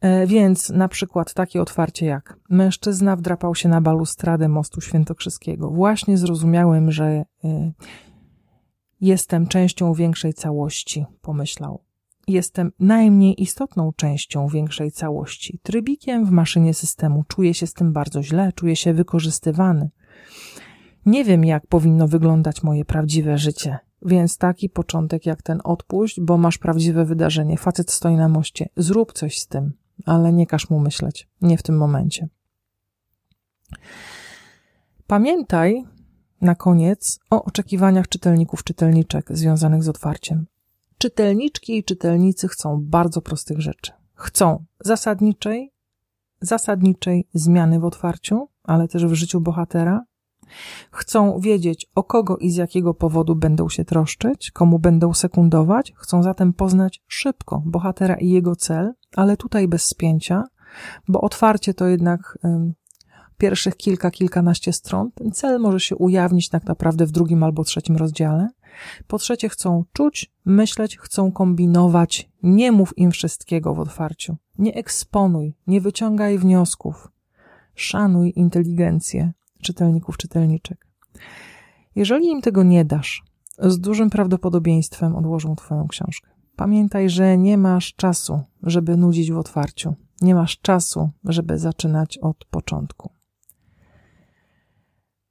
E, 0.01 0.27
więc 0.27 0.71
na 0.71 0.89
przykład 0.89 1.35
takie 1.35 1.63
otwarcie 1.63 2.07
jak 2.07 2.39
mężczyzna 2.51 3.17
wdrapał 3.17 3.55
się 3.55 3.69
na 3.69 3.81
balustradę 3.81 4.49
mostu 4.49 4.81
świętokrzyskiego. 4.81 5.71
Właśnie 5.71 6.19
zrozumiałem, 6.19 6.93
że 6.93 7.05
e, 7.05 7.25
jestem 9.01 9.47
częścią 9.47 9.95
większej 9.95 10.35
całości, 10.35 11.05
pomyślał. 11.21 11.85
Jestem 12.29 12.73
najmniej 12.81 13.43
istotną 13.43 13.93
częścią 13.97 14.49
większej 14.49 14.93
całości. 14.93 15.61
Trybikiem 15.63 16.27
w 16.27 16.31
maszynie 16.31 16.75
systemu. 16.75 17.25
Czuję 17.29 17.55
się 17.55 17.67
z 17.67 17.73
tym 17.73 17.93
bardzo 17.93 18.23
źle, 18.23 18.53
czuję 18.53 18.77
się 18.77 18.95
wykorzystywany. 18.95 19.91
Nie 21.07 21.25
wiem, 21.25 21.45
jak 21.45 21.67
powinno 21.67 22.09
wyglądać 22.09 22.63
moje 22.63 22.85
prawdziwe 22.85 23.39
życie. 23.39 23.79
Więc 24.05 24.39
taki 24.39 24.69
początek 24.69 25.27
jak 25.27 25.43
ten 25.43 25.61
odpuść, 25.65 26.21
bo 26.21 26.39
masz 26.39 26.59
prawdziwe 26.59 27.05
wydarzenie. 27.05 27.57
Facet 27.57 27.91
stoi 27.91 28.17
na 28.17 28.29
moście. 28.29 28.69
Zrób 28.77 29.13
coś 29.13 29.39
z 29.39 29.47
tym 29.47 29.73
ale 30.07 30.33
nie 30.33 30.47
każ 30.47 30.71
mu 30.71 30.81
myśleć, 30.81 31.29
nie 31.41 31.59
w 31.59 31.63
tym 31.63 31.77
momencie. 31.77 32.29
Pamiętaj 35.07 35.85
na 36.41 36.55
koniec 36.55 37.19
o 37.31 37.45
oczekiwaniach 37.45 38.09
czytelników, 38.09 38.65
czytelniczek 38.65 39.37
związanych 39.37 39.83
z 39.83 39.89
otwarciem. 39.89 40.47
Czytelniczki 40.99 41.79
i 41.79 41.85
czytelnicy 41.85 42.49
chcą 42.49 42.81
bardzo 42.83 43.23
prostych 43.23 43.61
rzeczy. 43.61 43.93
Chcą 44.15 44.65
zasadniczej, 44.81 45.73
zasadniczej 46.41 47.29
zmiany 47.35 47.81
w 47.81 47.85
otwarciu, 47.85 48.49
ale 48.63 48.89
też 48.89 49.07
w 49.07 49.15
życiu 49.15 49.41
bohatera, 49.41 50.05
Chcą 50.91 51.39
wiedzieć, 51.41 51.87
o 51.95 52.03
kogo 52.03 52.37
i 52.37 52.51
z 52.51 52.57
jakiego 52.57 52.95
powodu 52.95 53.37
będą 53.37 53.69
się 53.69 53.85
troszczyć, 53.85 54.51
komu 54.51 54.79
będą 54.79 55.15
sekundować, 55.15 55.93
chcą 55.97 56.23
zatem 56.23 56.53
poznać 56.53 57.03
szybko 57.07 57.63
bohatera 57.67 58.15
i 58.15 58.29
jego 58.29 58.57
cel, 58.57 58.93
ale 59.17 59.37
tutaj 59.37 59.69
bez 59.69 59.85
spięcia, 59.85 60.45
bo 61.09 61.21
otwarcie 61.21 61.75
to 61.75 61.87
jednak 61.87 62.39
pierwszych 63.39 63.77
kilka, 63.77 64.11
kilkanaście 64.11 64.73
stron. 64.73 65.11
Ten 65.15 65.33
cel 65.33 65.61
może 65.61 65.81
się 65.81 65.97
ujawnić 65.97 66.49
tak 66.49 66.65
naprawdę 66.65 67.07
w 67.07 67.11
drugim 67.11 67.43
albo 67.43 67.65
trzecim 67.65 67.97
rozdziale. 67.97 68.49
Po 69.07 69.19
trzecie, 69.19 69.49
chcą 69.49 69.85
czuć, 69.93 70.33
myśleć, 70.45 70.99
chcą 70.99 71.33
kombinować. 71.33 72.31
Nie 72.43 72.73
mów 72.73 72.99
im 72.99 73.11
wszystkiego 73.11 73.75
w 73.75 73.81
otwarciu. 73.81 74.37
Nie 74.59 74.75
eksponuj, 74.75 75.57
nie 75.67 75.81
wyciągaj 75.81 76.39
wniosków. 76.39 77.09
Szanuj 77.75 78.33
inteligencję, 78.37 79.33
czytelników, 79.63 80.17
czytelniczek. 80.17 80.87
Jeżeli 81.95 82.27
im 82.27 82.41
tego 82.41 82.63
nie 82.63 82.85
dasz, 82.85 83.25
z 83.59 83.79
dużym 83.79 84.11
prawdopodobieństwem 84.11 85.17
odłożą 85.17 85.57
Twoją 85.57 85.89
książkę. 85.89 86.31
Pamiętaj, 86.57 87.11
że 87.11 87.39
nie 87.39 87.59
masz 87.59 87.95
czasu, 87.95 88.41
żeby 88.63 88.97
nudzić 88.97 89.33
w 89.33 89.39
otwarciu. 89.39 89.95
Nie 90.21 90.35
masz 90.35 90.61
czasu, 90.61 91.11
żeby 91.25 91.59
zaczynać 91.59 92.19
od 92.19 92.45
początku. 92.45 93.13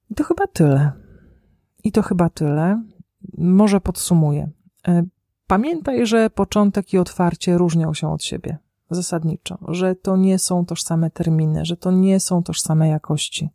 I 0.10 0.16
to 0.16 0.24
chyba 0.24 0.48
tyle. 0.48 0.92
I 1.84 1.92
to 1.92 2.02
chyba 2.02 2.30
tyle. 2.30 2.84
Może 3.38 3.82
podsumuję. 3.82 4.50
E, 4.88 5.04
pamiętaj, 5.48 6.08
że 6.08 6.30
początek 6.30 6.94
i 6.94 6.98
otwarcie 6.98 7.58
różnią 7.58 7.94
się 7.94 8.12
od 8.12 8.24
siebie 8.24 8.58
zasadniczo, 8.96 9.58
że 9.68 9.96
to 9.96 10.18
nie 10.18 10.40
są 10.40 10.66
tożsame 10.66 11.10
terminy, 11.12 11.66
że 11.66 11.78
to 11.78 11.92
nie 11.92 12.20
są 12.20 12.44
tożsame 12.44 12.88
jakości. 12.88 13.50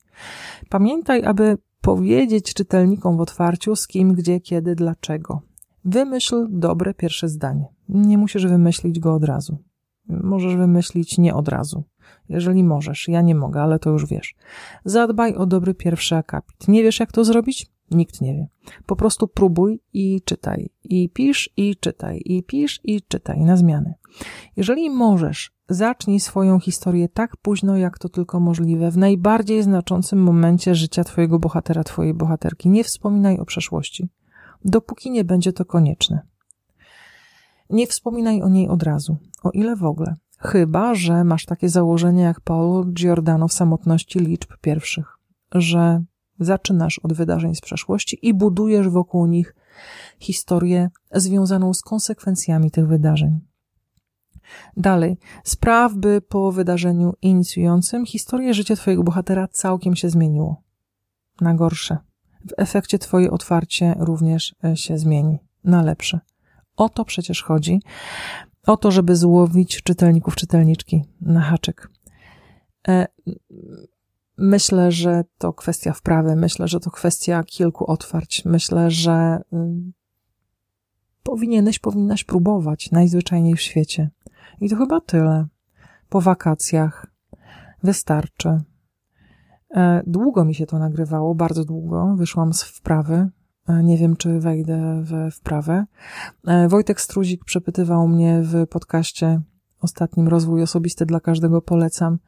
Pamiętaj, 0.68 1.25
aby 1.25 1.59
powiedzieć 1.81 2.55
czytelnikom 2.55 3.16
w 3.16 3.20
otwarciu 3.20 3.77
z 3.77 3.87
kim, 3.87 4.12
gdzie, 4.12 4.40
kiedy, 4.40 4.75
dlaczego. 4.75 5.40
Wymyśl 5.85 6.46
dobre 6.51 6.94
pierwsze 6.94 7.29
zdanie. 7.29 7.66
Nie 7.88 8.18
musisz 8.18 8.46
wymyślić 8.46 9.01
go 9.01 9.14
od 9.14 9.25
razu. 9.25 9.59
Możesz 10.09 10.57
wymyślić 10.57 11.18
nie 11.18 11.35
od 11.35 11.49
razu. 11.49 11.85
Jeżeli 12.29 12.64
możesz, 12.64 13.09
ja 13.09 13.22
nie 13.22 13.35
mogę, 13.35 13.62
ale 13.62 13.79
to 13.79 13.90
już 13.90 14.07
wiesz. 14.07 14.35
Zadbaj 14.85 15.35
o 15.35 15.46
dobry 15.46 15.75
pierwszy 15.75 16.16
akapit. 16.16 16.68
Nie 16.68 16.83
wiesz, 16.83 17.01
jak 17.01 17.12
to 17.12 17.25
zrobić? 17.25 17.76
Nikt 17.90 18.20
nie 18.20 18.35
wie. 18.35 18.49
Po 18.87 18.96
prostu 18.96 19.29
próbuj 19.29 19.81
i 19.92 20.20
czytaj. 20.25 20.70
I 20.85 21.09
pisz 21.09 21.51
i 21.57 21.77
czytaj. 21.77 22.22
I 22.25 22.42
pisz 22.42 22.81
i 22.85 23.03
czytaj 23.09 23.40
na 23.40 23.57
zmiany. 23.57 23.94
Jeżeli 24.57 24.90
możesz, 24.90 25.53
zacznij 25.68 26.20
swoją 26.20 26.61
historię 26.61 27.09
tak 27.09 27.37
późno, 27.37 27.77
jak 27.77 27.99
to 27.99 28.09
tylko 28.09 28.40
możliwe, 28.40 28.90
w 28.90 28.96
najbardziej 28.96 29.62
znaczącym 29.62 30.22
momencie 30.22 30.75
życia 30.75 31.05
twojego 31.05 31.38
bohatera, 31.38 31.85
twojej 31.85 32.14
bohaterki. 32.14 32.68
Nie 32.68 32.85
wspominaj 32.85 33.38
o 33.38 33.44
przeszłości, 33.44 34.09
dopóki 34.64 35.11
nie 35.11 35.25
będzie 35.25 35.53
to 35.53 35.64
konieczne. 35.64 36.27
Nie 37.70 37.87
wspominaj 37.87 38.42
o 38.42 38.49
niej 38.49 38.68
od 38.68 38.83
razu, 38.83 39.16
o 39.42 39.51
ile 39.51 39.77
w 39.77 39.85
ogóle. 39.85 40.14
Chyba, 40.38 40.94
że 40.94 41.25
masz 41.25 41.44
takie 41.44 41.68
założenie 41.68 42.22
jak 42.22 42.40
Paul 42.40 42.92
Giordano 42.92 43.49
w 43.49 43.53
samotności 43.53 44.18
liczb 44.18 44.57
pierwszych, 44.61 45.18
że 45.55 46.03
Zaczynasz 46.40 46.99
od 46.99 47.12
wydarzeń 47.12 47.55
z 47.55 47.61
przeszłości 47.61 48.18
i 48.22 48.35
budujesz 48.35 48.88
wokół 48.88 49.27
nich 49.27 49.55
historię 50.18 50.90
związaną 51.12 51.75
z 51.75 51.83
konsekwencjami 51.83 52.70
tych 52.70 52.87
wydarzeń. 52.87 53.40
Dalej, 54.77 55.18
spraw, 55.44 55.94
by 55.94 56.20
po 56.20 56.53
wydarzeniu 56.53 57.14
inicjującym 57.22 58.07
historię 58.07 58.55
życia 58.55 58.77
Twojego 58.77 59.03
bohatera 59.03 59.49
całkiem 59.49 59.96
się 59.96 60.11
zmieniło. 60.11 60.62
Na 61.40 61.55
gorsze. 61.55 61.99
W 62.49 62.53
efekcie 62.57 62.99
Twoje 62.99 63.31
otwarcie 63.31 63.94
również 63.99 64.55
e, 64.64 64.77
się 64.77 64.99
zmieni. 64.99 65.38
Na 65.64 65.83
lepsze. 65.83 66.20
O 66.77 66.88
to 66.88 67.05
przecież 67.05 67.42
chodzi. 67.42 67.81
O 68.66 68.77
to, 68.77 68.90
żeby 68.90 69.16
złowić 69.16 69.83
czytelników, 69.83 70.37
czytelniczki 70.37 71.05
na 71.20 71.40
haczyk. 71.40 71.90
Myślę, 74.38 74.92
że 74.92 75.25
to 75.38 75.53
kwestia 75.53 75.92
wprawy. 75.92 76.37
Myślę, 76.37 76.68
że 76.68 76.81
to 76.81 76.90
kwestia 76.90 77.44
kilku 77.44 77.90
otwarć. 77.90 78.44
Myślę, 78.44 78.90
że 78.90 79.40
powinieneś, 81.22 81.79
powinnaś 81.79 82.25
próbować 82.25 82.90
najzwyczajniej 82.90 83.57
w 83.57 83.61
świecie. 83.61 84.11
I 84.61 84.68
to 84.68 84.77
chyba 84.77 85.01
tyle. 85.01 85.46
Po 86.09 86.20
wakacjach 86.20 87.07
wystarczy. 87.83 88.61
E, 89.75 90.03
długo 90.07 90.44
mi 90.44 90.55
się 90.55 90.66
to 90.66 90.79
nagrywało, 90.79 91.35
bardzo 91.35 91.64
długo. 91.64 92.14
Wyszłam 92.16 92.53
z 92.53 92.62
wprawy. 92.62 93.29
E, 93.68 93.83
nie 93.83 93.99
wiem, 93.99 94.16
czy 94.16 94.40
wejdę 94.40 95.03
we 95.03 95.31
wprawę. 95.31 95.85
E, 96.46 96.68
Wojtek 96.68 97.01
Struzik 97.01 97.44
przepytywał 97.44 98.09
mnie 98.09 98.42
w 98.42 98.66
podcaście 98.66 99.40
ostatnim 99.81 100.29
Rozwój 100.29 100.62
Osobisty 100.62 101.07
dla 101.07 101.20
każdego 101.20 101.62
polecam 101.62 102.18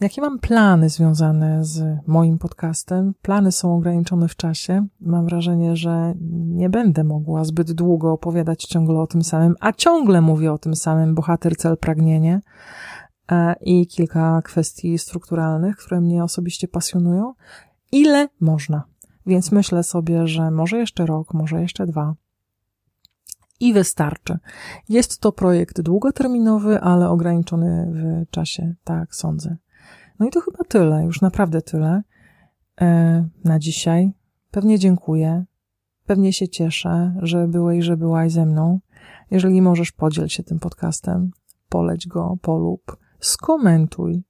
Jakie 0.00 0.20
mam 0.20 0.38
plany 0.38 0.88
związane 0.88 1.64
z 1.64 1.98
moim 2.06 2.38
podcastem? 2.38 3.14
Plany 3.22 3.52
są 3.52 3.76
ograniczone 3.76 4.28
w 4.28 4.36
czasie. 4.36 4.86
Mam 5.00 5.24
wrażenie, 5.24 5.76
że 5.76 6.14
nie 6.30 6.70
będę 6.70 7.04
mogła 7.04 7.44
zbyt 7.44 7.72
długo 7.72 8.12
opowiadać 8.12 8.64
ciągle 8.64 9.00
o 9.00 9.06
tym 9.06 9.22
samym, 9.22 9.54
a 9.60 9.72
ciągle 9.72 10.20
mówię 10.20 10.52
o 10.52 10.58
tym 10.58 10.76
samym 10.76 11.14
bohater, 11.14 11.56
cel, 11.56 11.76
pragnienie 11.76 12.40
e, 13.32 13.54
i 13.60 13.86
kilka 13.86 14.42
kwestii 14.42 14.98
strukturalnych, 14.98 15.76
które 15.76 16.00
mnie 16.00 16.24
osobiście 16.24 16.68
pasjonują. 16.68 17.34
Ile 17.92 18.28
można? 18.40 18.82
Więc 19.26 19.52
myślę 19.52 19.82
sobie, 19.82 20.26
że 20.26 20.50
może 20.50 20.78
jeszcze 20.78 21.06
rok, 21.06 21.34
może 21.34 21.62
jeszcze 21.62 21.86
dwa 21.86 22.14
i 23.60 23.72
wystarczy. 23.72 24.38
Jest 24.88 25.20
to 25.20 25.32
projekt 25.32 25.80
długoterminowy, 25.80 26.80
ale 26.80 27.08
ograniczony 27.08 27.92
w 27.92 28.30
czasie, 28.30 28.74
tak 28.84 29.14
sądzę. 29.14 29.56
No 30.18 30.26
i 30.26 30.30
to 30.30 30.40
chyba 30.40 30.64
tyle, 30.68 31.04
już 31.04 31.20
naprawdę 31.20 31.62
tyle 31.62 32.02
e, 32.80 33.28
na 33.44 33.58
dzisiaj. 33.58 34.12
Pewnie 34.50 34.78
dziękuję. 34.78 35.44
Pewnie 36.06 36.32
się 36.32 36.48
cieszę, 36.48 37.14
że 37.22 37.48
byłeś, 37.48 37.84
że 37.84 37.96
byłaś 37.96 38.32
ze 38.32 38.46
mną. 38.46 38.80
Jeżeli 39.30 39.62
możesz, 39.62 39.92
podziel 39.92 40.28
się 40.28 40.42
tym 40.42 40.58
podcastem, 40.58 41.30
poleć 41.68 42.08
go, 42.08 42.36
polub, 42.42 42.96
skomentuj. 43.20 44.24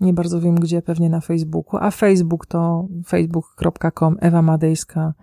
Nie 0.00 0.12
bardzo 0.12 0.40
wiem 0.40 0.54
gdzie, 0.54 0.82
pewnie 0.82 1.10
na 1.10 1.20
Facebooku, 1.20 1.80
a 1.80 1.90
Facebook 1.90 2.46
to 2.46 2.88
facebook.com 3.06 4.16
Ewa 4.20 4.42
Madejska. 4.42 5.14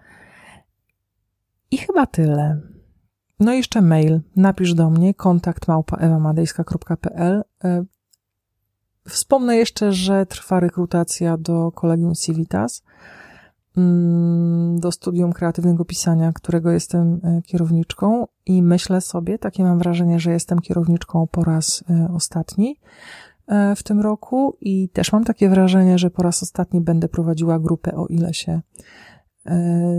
I 1.71 1.77
chyba 1.77 2.05
tyle. 2.05 2.61
No 3.39 3.53
i 3.53 3.57
jeszcze 3.57 3.81
mail. 3.81 4.21
Napisz 4.35 4.73
do 4.73 4.89
mnie 4.89 5.13
kontakt 5.13 5.67
małpa. 5.67 5.97
E, 5.97 7.41
wspomnę 9.07 9.57
jeszcze, 9.57 9.93
że 9.93 10.25
trwa 10.25 10.59
rekrutacja 10.59 11.37
do 11.37 11.71
Kolegium 11.71 12.15
Civitas, 12.15 12.83
mm, 13.77 14.79
do 14.79 14.91
studium 14.91 15.33
kreatywnego 15.33 15.85
pisania, 15.85 16.33
którego 16.33 16.71
jestem 16.71 17.19
e, 17.23 17.41
kierowniczką 17.41 18.27
i 18.45 18.63
myślę 18.63 19.01
sobie, 19.01 19.39
takie 19.39 19.63
mam 19.63 19.79
wrażenie, 19.79 20.19
że 20.19 20.31
jestem 20.31 20.59
kierowniczką 20.59 21.27
po 21.27 21.43
raz 21.43 21.83
e, 21.89 22.09
ostatni 22.13 22.79
w 23.75 23.83
tym 23.83 23.99
roku 23.99 24.57
i 24.61 24.89
też 24.89 25.11
mam 25.11 25.23
takie 25.23 25.49
wrażenie, 25.49 25.97
że 25.97 26.09
po 26.09 26.23
raz 26.23 26.43
ostatni 26.43 26.81
będę 26.81 27.07
prowadziła 27.07 27.59
grupę, 27.59 27.95
o 27.95 28.07
ile 28.07 28.33
się 28.33 28.61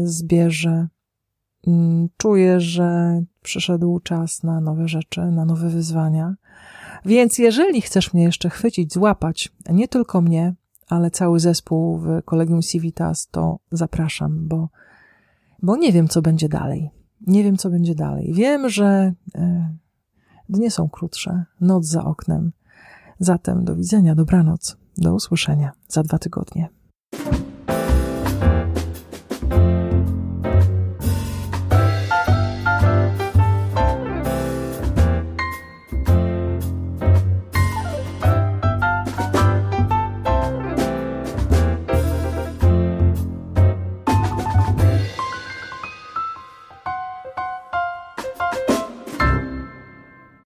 zbierze 0.05 0.89
czuję, 2.17 2.61
że 2.61 3.21
przyszedł 3.43 4.01
czas 4.01 4.43
na 4.43 4.61
nowe 4.61 4.89
rzeczy, 4.89 5.21
na 5.21 5.45
nowe 5.45 5.69
wyzwania. 5.69 6.35
Więc 7.05 7.39
jeżeli 7.39 7.83
chcesz 7.83 8.15
mnie 8.15 8.23
jeszcze 8.23 8.51
chwycić, 8.51 8.93
złapać, 8.93 9.53
nie 9.71 9.89
tylko 9.89 10.21
mnie, 10.21 10.55
ale 10.89 11.11
cały 11.11 11.41
zespół 11.41 11.99
w 11.99 12.23
Kolegium 12.25 12.63
Civitas, 12.63 13.29
to 13.31 13.59
zapraszam, 13.73 14.49
bo, 14.49 14.69
bo 15.63 15.77
nie 15.77 15.93
wiem, 15.93 16.09
co 16.09 16.23
będzie 16.23 16.49
dalej. 16.49 16.91
Nie 17.27 17.45
wiem, 17.45 17.57
co 17.57 17.71
będzie 17.71 17.95
dalej. 17.95 18.33
Wiem, 18.35 18.69
że 18.69 19.15
e, 19.35 19.75
dnie 20.49 20.71
są 20.71 20.89
krótsze, 20.89 21.45
noc 21.61 21.87
za 21.87 22.05
oknem. 22.05 22.53
Zatem 23.19 23.65
do 23.65 23.77
widzenia, 23.77 24.15
dobranoc, 24.15 24.77
do 24.99 25.15
usłyszenia 25.15 25.73
za 25.89 26.03
dwa 26.03 26.19
tygodnie. 26.19 26.69